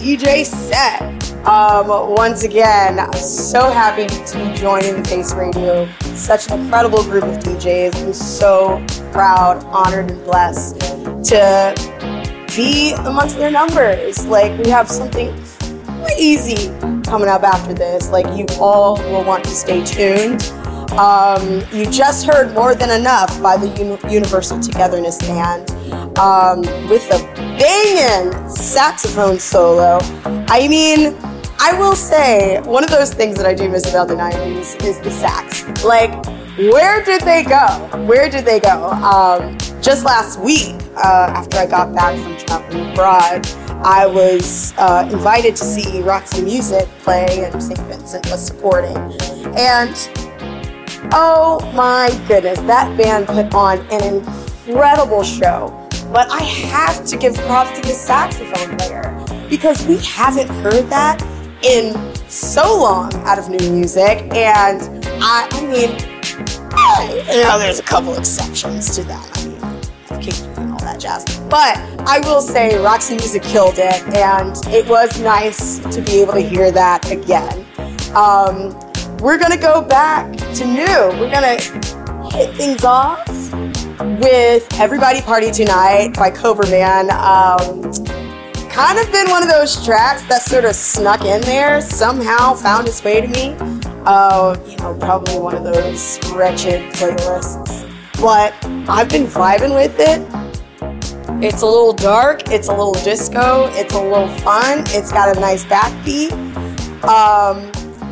DJ 0.00 0.44
set. 0.44 1.02
Um, 1.46 1.86
once 2.16 2.42
again, 2.42 2.98
I'm 2.98 3.12
so 3.12 3.70
happy 3.70 4.08
to 4.08 4.38
be 4.38 4.56
joining 4.56 5.02
the 5.02 5.08
Face 5.08 5.32
Radio. 5.34 5.88
Such 6.16 6.50
an 6.50 6.62
incredible 6.62 7.04
group 7.04 7.22
of 7.22 7.38
DJs. 7.38 7.94
I'm 7.94 8.12
so 8.12 8.84
proud, 9.12 9.62
honored, 9.66 10.10
and 10.10 10.24
blessed 10.24 10.80
to 11.30 11.74
be 12.56 12.92
amongst 13.06 13.36
their 13.36 13.52
numbers. 13.52 14.26
Like, 14.26 14.58
we 14.58 14.68
have 14.68 14.90
something 14.90 15.32
crazy 15.86 16.70
coming 17.04 17.28
up 17.28 17.44
after 17.44 17.72
this. 17.72 18.10
Like, 18.10 18.26
you 18.36 18.46
all 18.58 18.96
will 18.96 19.22
want 19.22 19.44
to 19.44 19.50
stay 19.50 19.84
tuned. 19.84 20.42
Um, 20.92 21.62
you 21.72 21.86
just 21.86 22.26
heard 22.26 22.54
More 22.54 22.74
Than 22.74 22.90
Enough 22.90 23.42
by 23.42 23.56
the 23.56 23.68
Uni- 23.68 24.12
Universal 24.12 24.60
Togetherness 24.60 25.18
Band 25.18 25.70
um, 26.18 26.60
with 26.88 27.04
a 27.12 27.18
banging 27.58 28.48
saxophone 28.48 29.38
solo. 29.38 29.98
I 30.48 30.66
mean, 30.68 31.14
I 31.60 31.76
will 31.78 31.94
say, 31.94 32.60
one 32.62 32.84
of 32.84 32.90
those 32.90 33.12
things 33.12 33.36
that 33.36 33.46
I 33.46 33.54
do 33.54 33.68
miss 33.68 33.88
about 33.88 34.08
the 34.08 34.14
90s 34.14 34.82
is 34.84 34.98
the 35.00 35.10
sax. 35.10 35.84
Like, 35.84 36.24
where 36.56 37.04
did 37.04 37.22
they 37.22 37.44
go? 37.44 37.66
Where 38.06 38.30
did 38.30 38.44
they 38.44 38.58
go? 38.58 38.86
Um, 38.90 39.58
just 39.82 40.04
last 40.04 40.40
week, 40.40 40.74
uh, 40.96 41.32
after 41.36 41.58
I 41.58 41.66
got 41.66 41.94
back 41.94 42.18
from 42.18 42.36
traveling 42.46 42.92
abroad, 42.92 43.46
I 43.84 44.06
was 44.06 44.74
uh, 44.78 45.08
invited 45.12 45.54
to 45.56 45.64
see 45.64 46.00
Roxy 46.00 46.42
Music 46.42 46.88
play, 47.00 47.44
and 47.44 47.62
St. 47.62 47.78
Vincent 47.82 48.26
was 48.30 48.44
supporting. 48.44 48.96
And 49.56 49.94
oh 51.12 51.60
my 51.74 52.08
goodness, 52.28 52.60
that 52.60 52.96
band 52.96 53.26
put 53.26 53.54
on 53.54 53.78
an 53.90 54.24
incredible 54.66 55.22
show. 55.22 55.88
But 56.12 56.30
I 56.30 56.42
have 56.42 57.04
to 57.06 57.16
give 57.16 57.34
props 57.34 57.78
to 57.78 57.82
the 57.82 57.94
saxophone 57.94 58.76
player 58.78 59.14
because 59.48 59.86
we 59.86 59.98
haven't 59.98 60.48
heard 60.48 60.88
that 60.90 61.22
in 61.62 61.94
so 62.28 62.78
long 62.78 63.12
out 63.26 63.38
of 63.38 63.48
new 63.48 63.70
music. 63.70 64.22
And 64.34 64.82
I, 65.20 65.48
I 65.50 65.66
mean, 65.66 65.96
I, 66.72 67.24
you 67.30 67.42
know, 67.42 67.58
there's 67.58 67.78
a 67.78 67.82
couple 67.82 68.14
exceptions 68.14 68.94
to 68.96 69.04
that. 69.04 69.38
I 69.38 69.48
mean, 69.48 69.58
King 70.20 70.34
and 70.56 70.72
all 70.72 70.78
that 70.80 71.00
jazz. 71.00 71.24
But 71.50 71.76
I 72.06 72.20
will 72.20 72.40
say 72.40 72.78
Roxy 72.82 73.16
Music 73.16 73.42
killed 73.42 73.78
it, 73.78 74.02
and 74.16 74.56
it 74.68 74.88
was 74.88 75.20
nice 75.20 75.78
to 75.94 76.00
be 76.00 76.20
able 76.20 76.34
to 76.34 76.40
hear 76.40 76.70
that 76.70 77.10
again. 77.10 77.66
Um, 78.14 78.78
we're 79.20 79.38
gonna 79.38 79.56
go 79.56 79.82
back 79.82 80.36
to 80.54 80.64
new. 80.64 81.18
We're 81.18 81.30
gonna 81.30 81.60
hit 82.30 82.54
things 82.54 82.84
off 82.84 83.26
with 84.20 84.66
Everybody 84.74 85.20
Party 85.22 85.50
Tonight 85.50 86.14
by 86.14 86.30
Coverman. 86.30 87.10
Um, 87.10 87.82
kind 88.68 88.98
of 88.98 89.10
been 89.10 89.28
one 89.28 89.42
of 89.42 89.48
those 89.48 89.84
tracks 89.84 90.22
that 90.28 90.42
sort 90.42 90.64
of 90.64 90.76
snuck 90.76 91.24
in 91.24 91.40
there, 91.42 91.80
somehow 91.80 92.54
found 92.54 92.86
its 92.86 93.02
way 93.02 93.20
to 93.20 93.26
me. 93.26 93.56
Uh, 94.04 94.56
you 94.66 94.76
know, 94.76 94.96
probably 95.00 95.38
one 95.38 95.56
of 95.56 95.64
those 95.64 96.18
wretched 96.32 96.92
playlists. 96.92 97.84
But 98.20 98.54
I've 98.88 99.08
been 99.08 99.26
vibing 99.26 99.74
with 99.74 99.96
it. 99.98 100.22
It's 101.44 101.62
a 101.62 101.66
little 101.66 101.92
dark, 101.92 102.50
it's 102.50 102.68
a 102.68 102.72
little 102.72 102.94
disco, 102.94 103.66
it's 103.72 103.94
a 103.94 104.00
little 104.00 104.28
fun, 104.38 104.80
it's 104.88 105.12
got 105.12 105.36
a 105.36 105.40
nice 105.40 105.64
backbeat. 105.64 106.32
Um, 107.04 107.70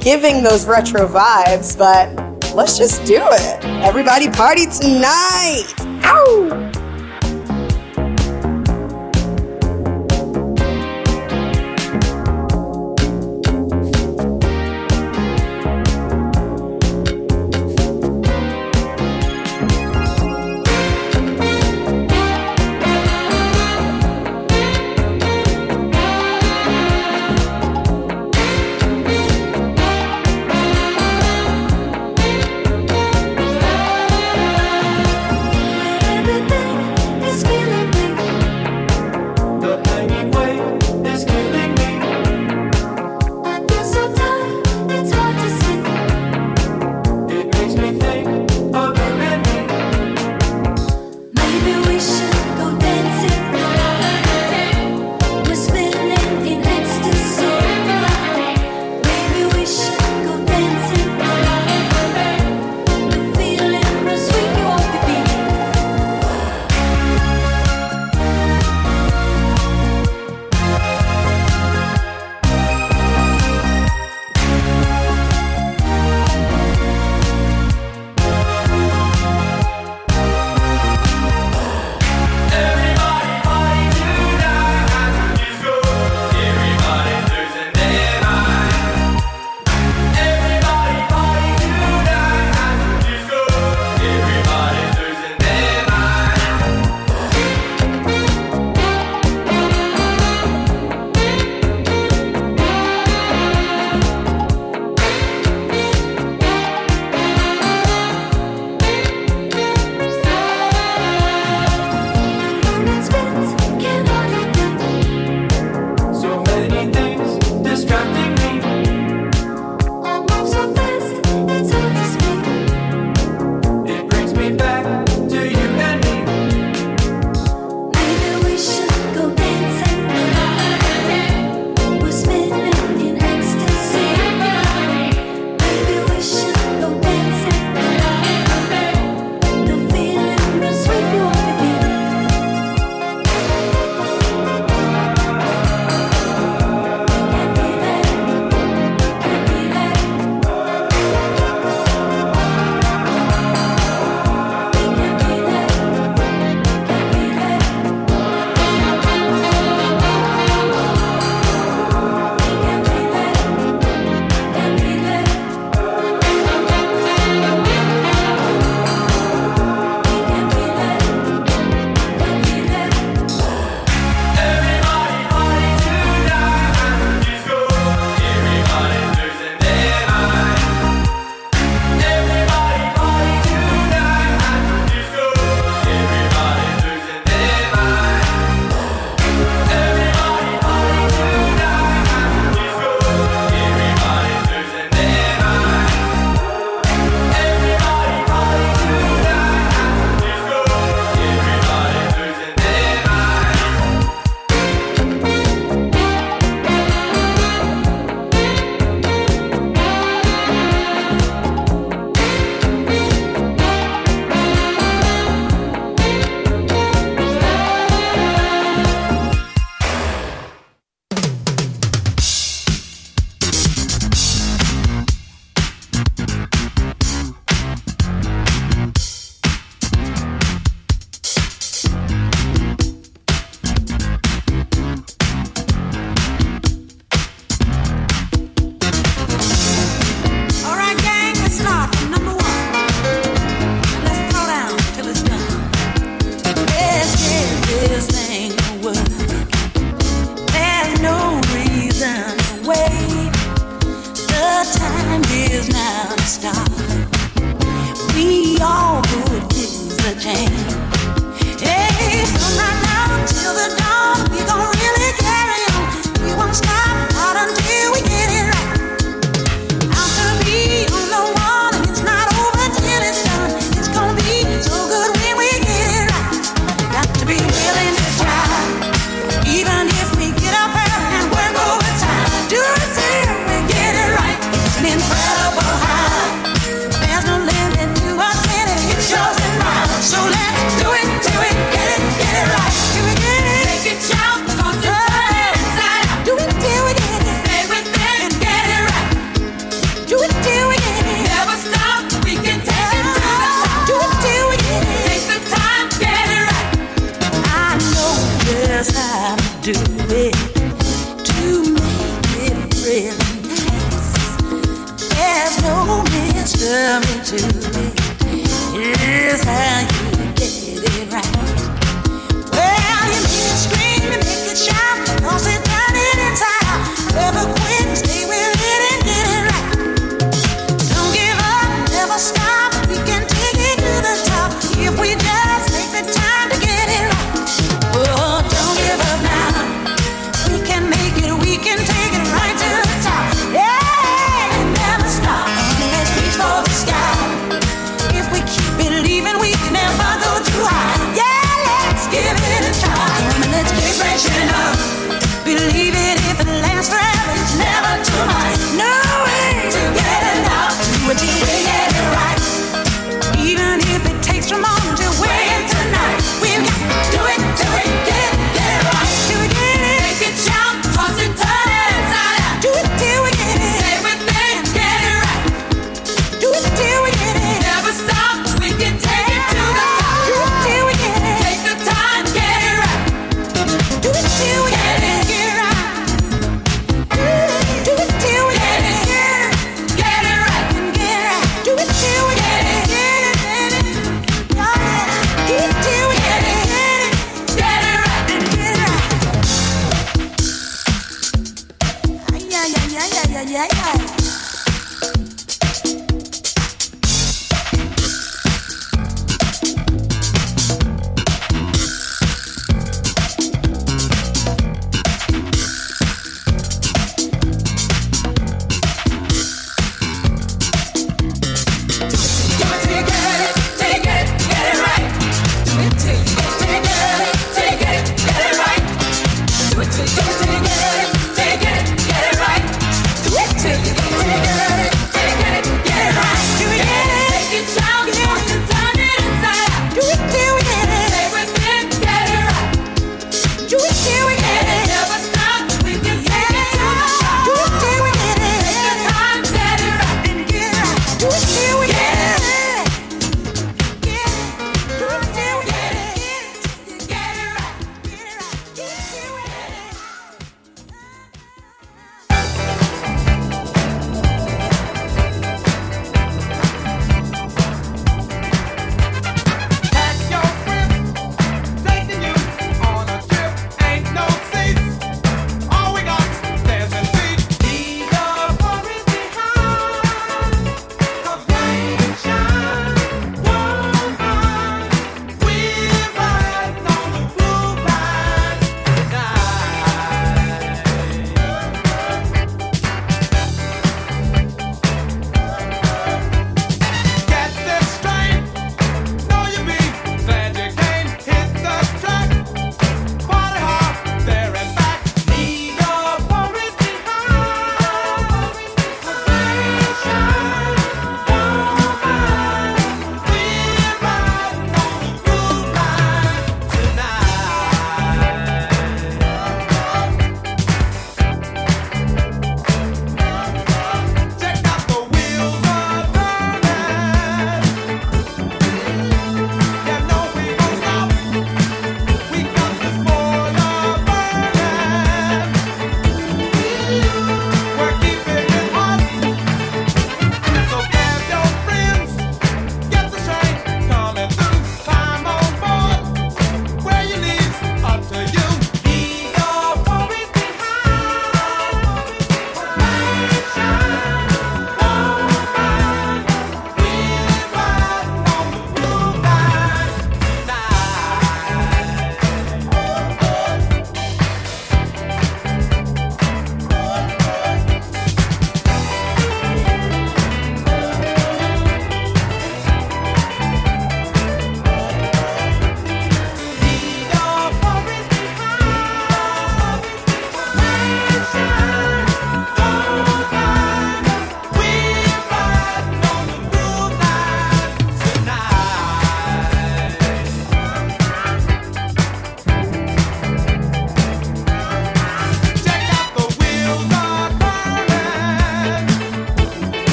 giving 0.00 0.42
those 0.42 0.66
retro 0.66 1.06
vibes, 1.06 1.76
but 1.76 2.08
let's 2.54 2.78
just 2.78 3.04
do 3.04 3.20
it. 3.20 3.64
Everybody 3.84 4.28
party 4.30 4.66
tonight! 4.66 5.64
Ow! 6.04 6.77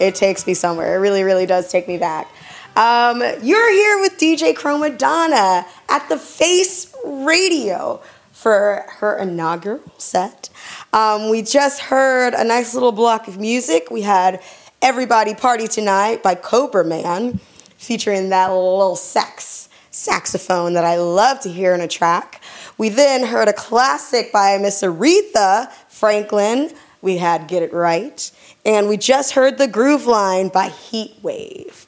It 0.00 0.14
takes 0.14 0.46
me 0.46 0.54
somewhere. 0.54 0.96
It 0.96 0.98
really, 0.98 1.22
really 1.22 1.46
does 1.46 1.70
take 1.70 1.88
me 1.88 1.98
back. 1.98 2.28
Um, 2.76 3.22
you're 3.42 3.72
here 3.72 4.00
with 4.00 4.18
DJ 4.18 4.52
Chromadonna 4.54 5.64
at 5.88 6.08
the 6.08 6.18
Face 6.18 6.94
Radio 7.04 8.02
for 8.32 8.84
her 8.98 9.16
inaugural 9.16 9.80
set. 9.96 10.50
Um, 10.92 11.30
we 11.30 11.42
just 11.42 11.80
heard 11.80 12.34
a 12.34 12.44
nice 12.44 12.74
little 12.74 12.92
block 12.92 13.28
of 13.28 13.38
music. 13.38 13.90
We 13.90 14.02
had 14.02 14.42
Everybody 14.82 15.34
Party 15.34 15.68
Tonight 15.68 16.22
by 16.22 16.34
Cobra 16.34 16.84
Man, 16.84 17.40
featuring 17.78 18.30
that 18.30 18.48
little 18.48 18.96
sax 18.96 19.68
saxophone 19.90 20.74
that 20.74 20.84
I 20.84 20.96
love 20.96 21.40
to 21.40 21.48
hear 21.48 21.72
in 21.72 21.80
a 21.80 21.86
track. 21.86 22.42
We 22.76 22.88
then 22.88 23.24
heard 23.24 23.46
a 23.46 23.52
classic 23.52 24.32
by 24.32 24.58
Miss 24.58 24.82
Aretha 24.82 25.70
Franklin. 25.88 26.72
We 27.00 27.18
had 27.18 27.46
Get 27.46 27.62
It 27.62 27.72
Right. 27.72 28.30
And 28.64 28.88
we 28.88 28.96
just 28.96 29.32
heard 29.32 29.58
The 29.58 29.68
Groove 29.68 30.06
Line 30.06 30.48
by 30.48 30.68
Heatwave. 30.68 31.86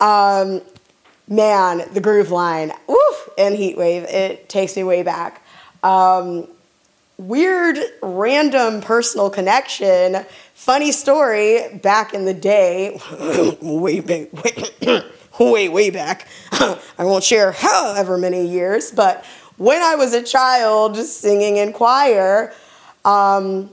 Um, 0.00 0.62
man, 1.28 1.84
the 1.92 2.00
groove 2.00 2.30
line, 2.30 2.72
woof, 2.88 3.28
and 3.38 3.54
Heatwave, 3.54 4.04
it 4.04 4.48
takes 4.48 4.76
me 4.76 4.82
way 4.82 5.02
back. 5.02 5.44
Um, 5.82 6.48
weird, 7.16 7.78
random 8.02 8.80
personal 8.80 9.30
connection. 9.30 10.24
Funny 10.54 10.90
story 10.90 11.78
back 11.82 12.12
in 12.12 12.24
the 12.24 12.34
day, 12.34 13.00
way 13.62 14.00
back, 14.00 14.32
way, 14.82 15.02
way, 15.38 15.68
way 15.68 15.90
back. 15.90 16.26
I 16.52 17.04
won't 17.04 17.24
share 17.24 17.52
however 17.52 18.18
many 18.18 18.46
years, 18.46 18.90
but 18.90 19.24
when 19.58 19.82
I 19.82 19.94
was 19.94 20.12
a 20.14 20.22
child 20.22 20.96
singing 20.96 21.58
in 21.58 21.72
choir, 21.72 22.52
um, 23.04 23.70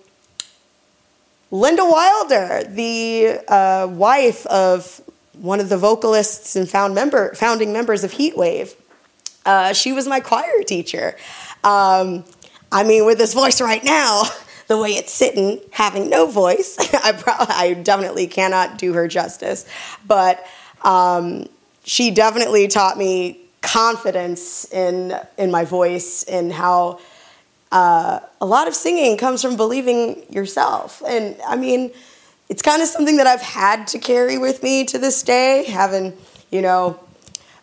Linda 1.49 1.85
Wilder, 1.85 2.63
the 2.67 3.39
uh, 3.47 3.87
wife 3.89 4.45
of 4.47 5.01
one 5.33 5.59
of 5.59 5.69
the 5.69 5.77
vocalists 5.77 6.55
and 6.55 6.69
found 6.69 6.93
member, 6.93 7.33
founding 7.35 7.71
members 7.71 8.03
of 8.03 8.13
Heatwave, 8.13 8.75
uh, 9.45 9.71
she 9.71 9.93
was 9.93 10.07
my 10.07 10.19
choir 10.19 10.63
teacher. 10.63 11.15
Um, 11.63 12.25
I 12.71 12.83
mean, 12.83 13.05
with 13.05 13.17
this 13.17 13.33
voice 13.33 13.61
right 13.61 13.83
now, 13.83 14.23
the 14.67 14.77
way 14.77 14.89
it's 14.89 15.13
sitting, 15.13 15.61
having 15.71 16.09
no 16.09 16.25
voice, 16.27 16.75
I, 16.93 17.47
I 17.49 17.73
definitely 17.75 18.27
cannot 18.27 18.77
do 18.77 18.93
her 18.93 19.07
justice. 19.07 19.65
But 20.05 20.45
um, 20.81 21.47
she 21.85 22.11
definitely 22.11 22.67
taught 22.67 22.97
me 22.97 23.39
confidence 23.61 24.71
in 24.71 25.17
in 25.37 25.49
my 25.51 25.65
voice 25.65 26.23
and 26.23 26.53
how 26.53 26.99
uh, 27.71 28.19
a 28.39 28.45
lot 28.45 28.67
of 28.67 28.75
singing 28.75 29.17
comes 29.17 29.41
from 29.41 29.57
believing 29.57 30.23
yourself. 30.31 31.01
And 31.07 31.35
I 31.45 31.55
mean, 31.55 31.91
it's 32.49 32.61
kind 32.61 32.81
of 32.81 32.87
something 32.87 33.17
that 33.17 33.27
I've 33.27 33.41
had 33.41 33.87
to 33.87 33.99
carry 33.99 34.37
with 34.37 34.63
me 34.63 34.85
to 34.85 34.97
this 34.97 35.21
day, 35.21 35.65
having, 35.65 36.13
you 36.49 36.61
know, 36.61 36.99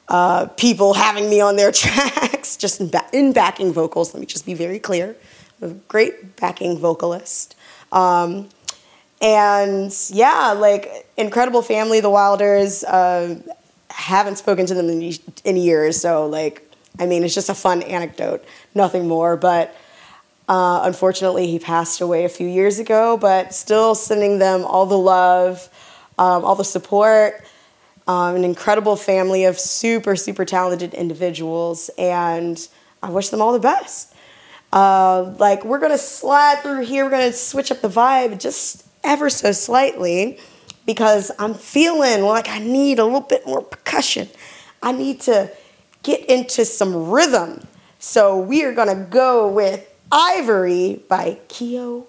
uh, 0.09 0.47
people 0.47 0.95
having 0.95 1.31
me 1.31 1.41
on 1.41 1.57
their 1.57 1.73
tracks, 1.73 2.57
just 2.57 2.81
in, 2.81 2.89
ba- 2.89 3.09
in 3.13 3.33
backing 3.33 3.73
vocals. 3.73 4.13
Let 4.13 4.21
me 4.21 4.27
just 4.27 4.45
be 4.45 4.55
very 4.55 4.79
clear. 4.79 5.17
I'm 5.63 5.71
a 5.71 5.75
great 5.75 6.37
backing 6.37 6.79
vocalist. 6.79 7.57
Um, 7.93 8.49
and 9.23 9.95
yeah, 10.11 10.53
like 10.53 11.09
incredible 11.17 11.63
family, 11.63 12.01
the 12.01 12.11
Wilders. 12.11 12.85
Uh, 12.85 13.41
haven't 13.89 14.37
spoken 14.37 14.67
to 14.67 14.75
them 14.75 14.89
in, 14.91 15.15
in 15.45 15.57
years, 15.57 16.01
so 16.01 16.27
like, 16.27 16.69
I 16.99 17.07
mean, 17.07 17.23
it's 17.23 17.35
just 17.35 17.49
a 17.49 17.55
fun 17.55 17.81
anecdote, 17.83 18.45
nothing 18.75 19.07
more. 19.07 19.37
But 19.37 19.75
uh, 20.49 20.83
unfortunately, 20.85 21.47
he 21.47 21.59
passed 21.59 22.01
away 22.01 22.25
a 22.25 22.29
few 22.29 22.47
years 22.47 22.79
ago, 22.79 23.17
but 23.17 23.55
still 23.55 23.95
sending 23.95 24.39
them 24.39 24.65
all 24.65 24.87
the 24.87 24.99
love, 24.99 25.69
um, 26.19 26.45
all 26.45 26.55
the 26.55 26.65
support. 26.65 27.45
Um, 28.07 28.37
an 28.37 28.45
incredible 28.45 28.97
family 28.97 29.45
of 29.45 29.59
super, 29.59 30.15
super 30.15 30.45
talented 30.45 30.93
individuals, 30.93 31.89
and 31.97 32.69
I 33.03 33.09
wish 33.09 33.31
them 33.31 33.41
all 33.41 33.55
the 33.55 33.59
best. 33.59 34.15
Uh, 34.75 35.33
like, 35.39 35.65
we're 35.65 35.79
gonna 35.79 35.97
slide 35.97 36.59
through 36.61 36.85
here, 36.85 37.07
we're 37.07 37.11
gonna 37.13 37.33
switch 37.33 37.71
up 37.71 37.81
the 37.81 37.89
vibe 37.89 38.39
just 38.39 38.85
ever 39.03 39.31
so 39.31 39.53
slightly 39.53 40.39
because 40.85 41.31
I'm 41.39 41.55
feeling 41.55 42.25
like 42.25 42.47
I 42.51 42.59
need 42.59 42.99
a 42.99 43.05
little 43.05 43.23
bit 43.23 43.47
more 43.47 43.63
percussion. 43.63 44.29
I 44.83 44.93
need 44.93 45.23
to 45.23 45.51
get 46.03 46.29
into 46.29 46.67
some 46.67 47.09
rhythm. 47.09 47.67
So, 48.01 48.39
we 48.39 48.65
are 48.65 48.75
gonna 48.75 49.07
go 49.09 49.49
with 49.49 49.89
Ivory 50.13 51.03
by 51.09 51.39
Keo 51.49 52.07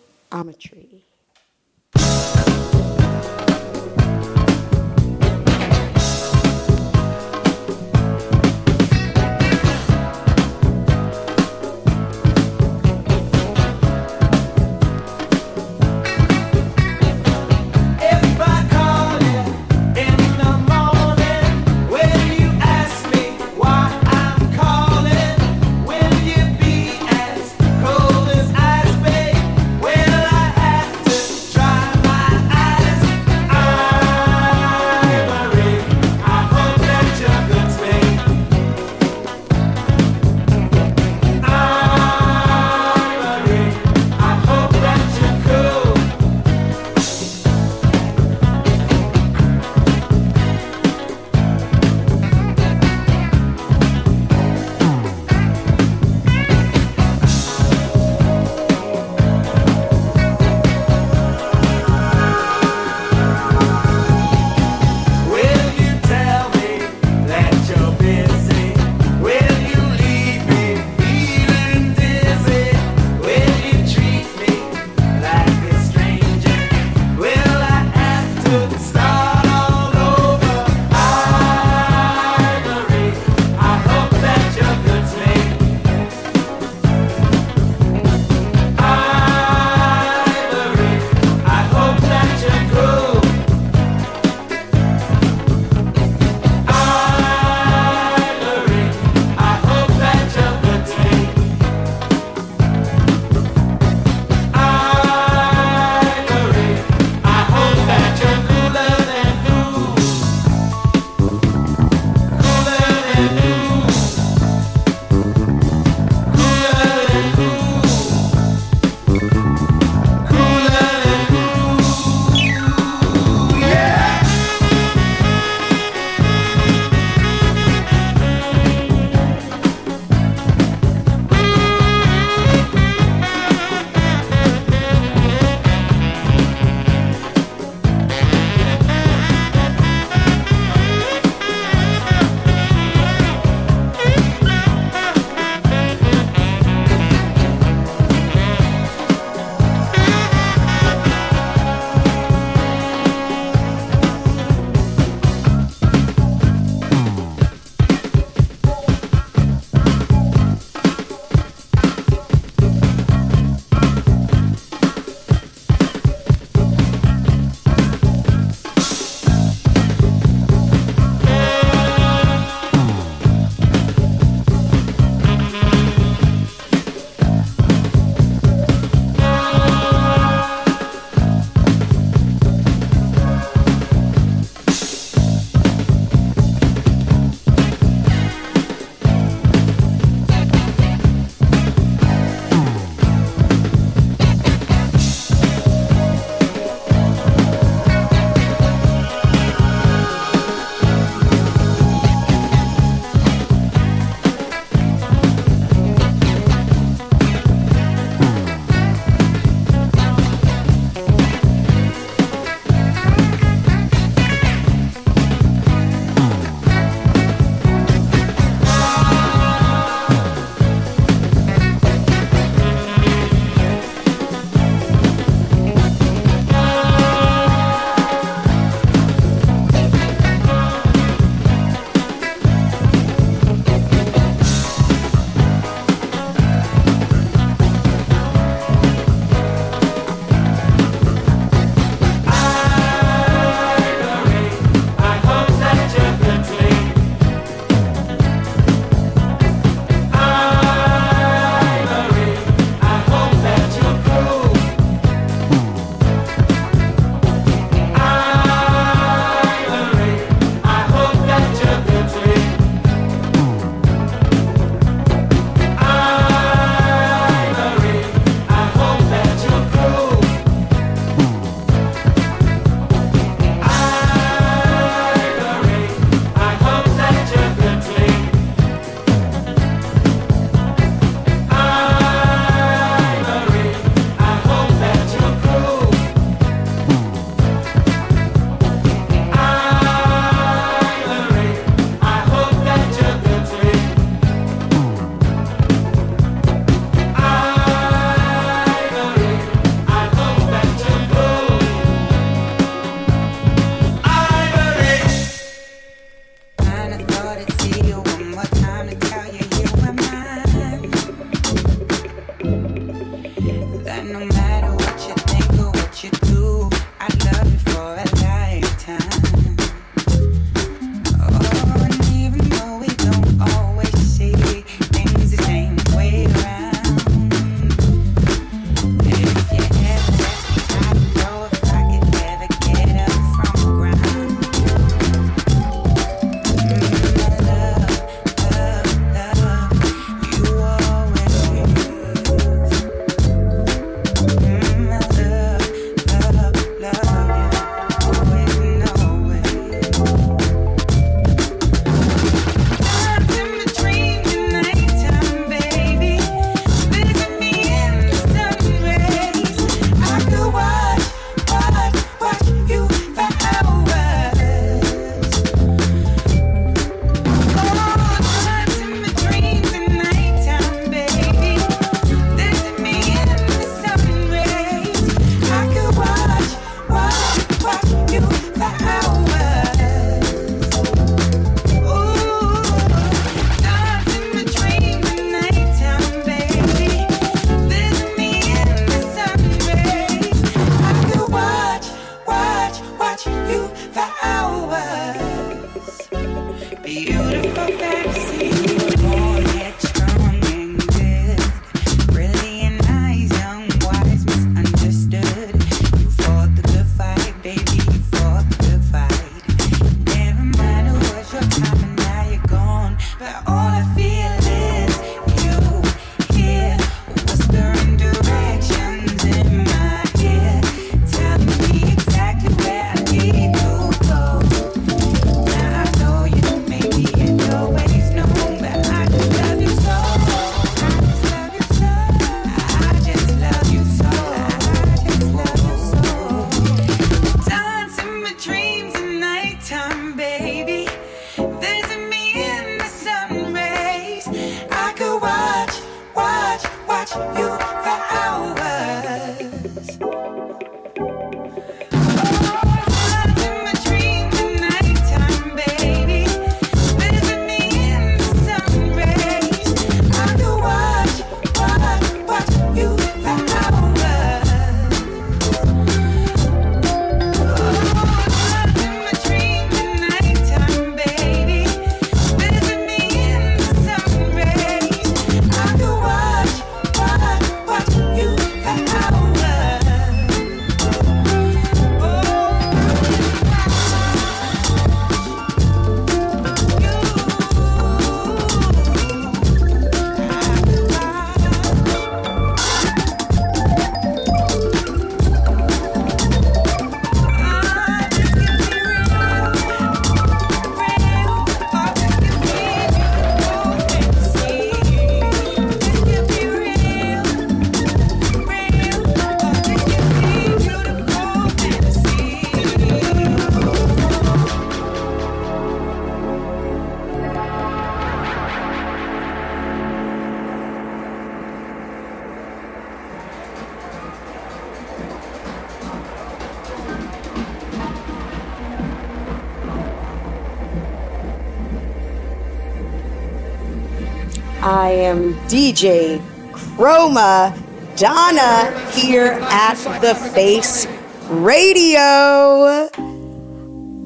DJ 535.48 536.20
Chroma 536.52 537.56
Donna 537.96 538.90
here 538.92 539.38
at 539.44 539.76
the 540.02 540.16
Face 540.16 540.88
Radio. 541.30 542.90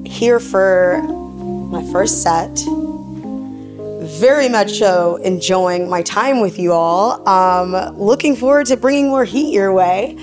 Here 0.04 0.38
for 0.38 1.02
my 1.02 1.82
first 1.92 2.22
set. 2.22 2.50
Very 4.20 4.50
much 4.50 4.72
so 4.78 5.16
enjoying 5.16 5.88
my 5.88 6.02
time 6.02 6.40
with 6.40 6.58
you 6.58 6.72
all. 6.72 7.26
Um, 7.26 7.72
looking 7.98 8.36
forward 8.36 8.66
to 8.66 8.76
bringing 8.76 9.08
more 9.08 9.24
heat 9.24 9.54
your 9.54 9.72
way. 9.72 10.18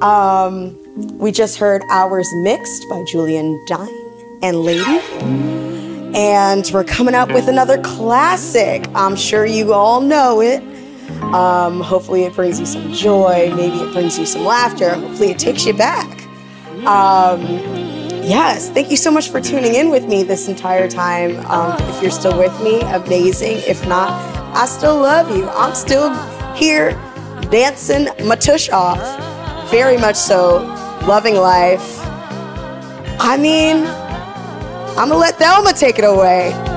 Um, 0.00 0.78
we 1.18 1.32
just 1.32 1.58
heard 1.58 1.82
Hours 1.90 2.28
Mixed 2.42 2.88
by 2.88 3.04
Julien 3.04 3.62
Dyne 3.68 4.38
and 4.42 4.62
Lady. 4.62 5.00
And 6.22 6.70
we're 6.72 6.84
coming 6.84 7.16
up 7.16 7.32
with 7.32 7.48
another 7.48 7.82
classic. 7.82 8.88
I'm 8.94 9.16
sure 9.16 9.44
you 9.44 9.72
all 9.72 10.00
know 10.00 10.40
it. 10.40 10.62
Um, 11.34 11.80
hopefully, 11.80 12.22
it 12.22 12.32
brings 12.32 12.60
you 12.60 12.66
some 12.66 12.92
joy. 12.92 13.52
Maybe 13.56 13.76
it 13.78 13.92
brings 13.92 14.16
you 14.20 14.24
some 14.24 14.44
laughter. 14.44 14.94
Hopefully, 14.94 15.32
it 15.32 15.40
takes 15.40 15.66
you 15.66 15.74
back. 15.74 16.22
Um, 16.86 17.40
yes, 18.22 18.70
thank 18.70 18.88
you 18.88 18.96
so 18.96 19.10
much 19.10 19.30
for 19.30 19.40
tuning 19.40 19.74
in 19.74 19.90
with 19.90 20.04
me 20.04 20.22
this 20.22 20.46
entire 20.46 20.88
time. 20.88 21.44
Um, 21.46 21.76
if 21.88 22.00
you're 22.00 22.12
still 22.12 22.38
with 22.38 22.56
me, 22.62 22.82
amazing. 22.82 23.56
If 23.66 23.84
not, 23.88 24.12
I 24.56 24.66
still 24.66 25.00
love 25.00 25.36
you. 25.36 25.48
I'm 25.48 25.74
still 25.74 26.14
here 26.54 26.92
dancing 27.50 28.06
my 28.28 28.36
tush 28.36 28.70
off. 28.70 29.02
Very 29.72 29.96
much 29.98 30.14
so. 30.14 30.58
Loving 31.04 31.34
life. 31.34 31.98
I 33.18 33.36
mean, 33.36 33.88
I'm 34.94 35.08
gonna 35.08 35.16
let 35.16 35.38
Thelma 35.38 35.72
take 35.72 35.98
it 35.98 36.04
away. 36.04 36.71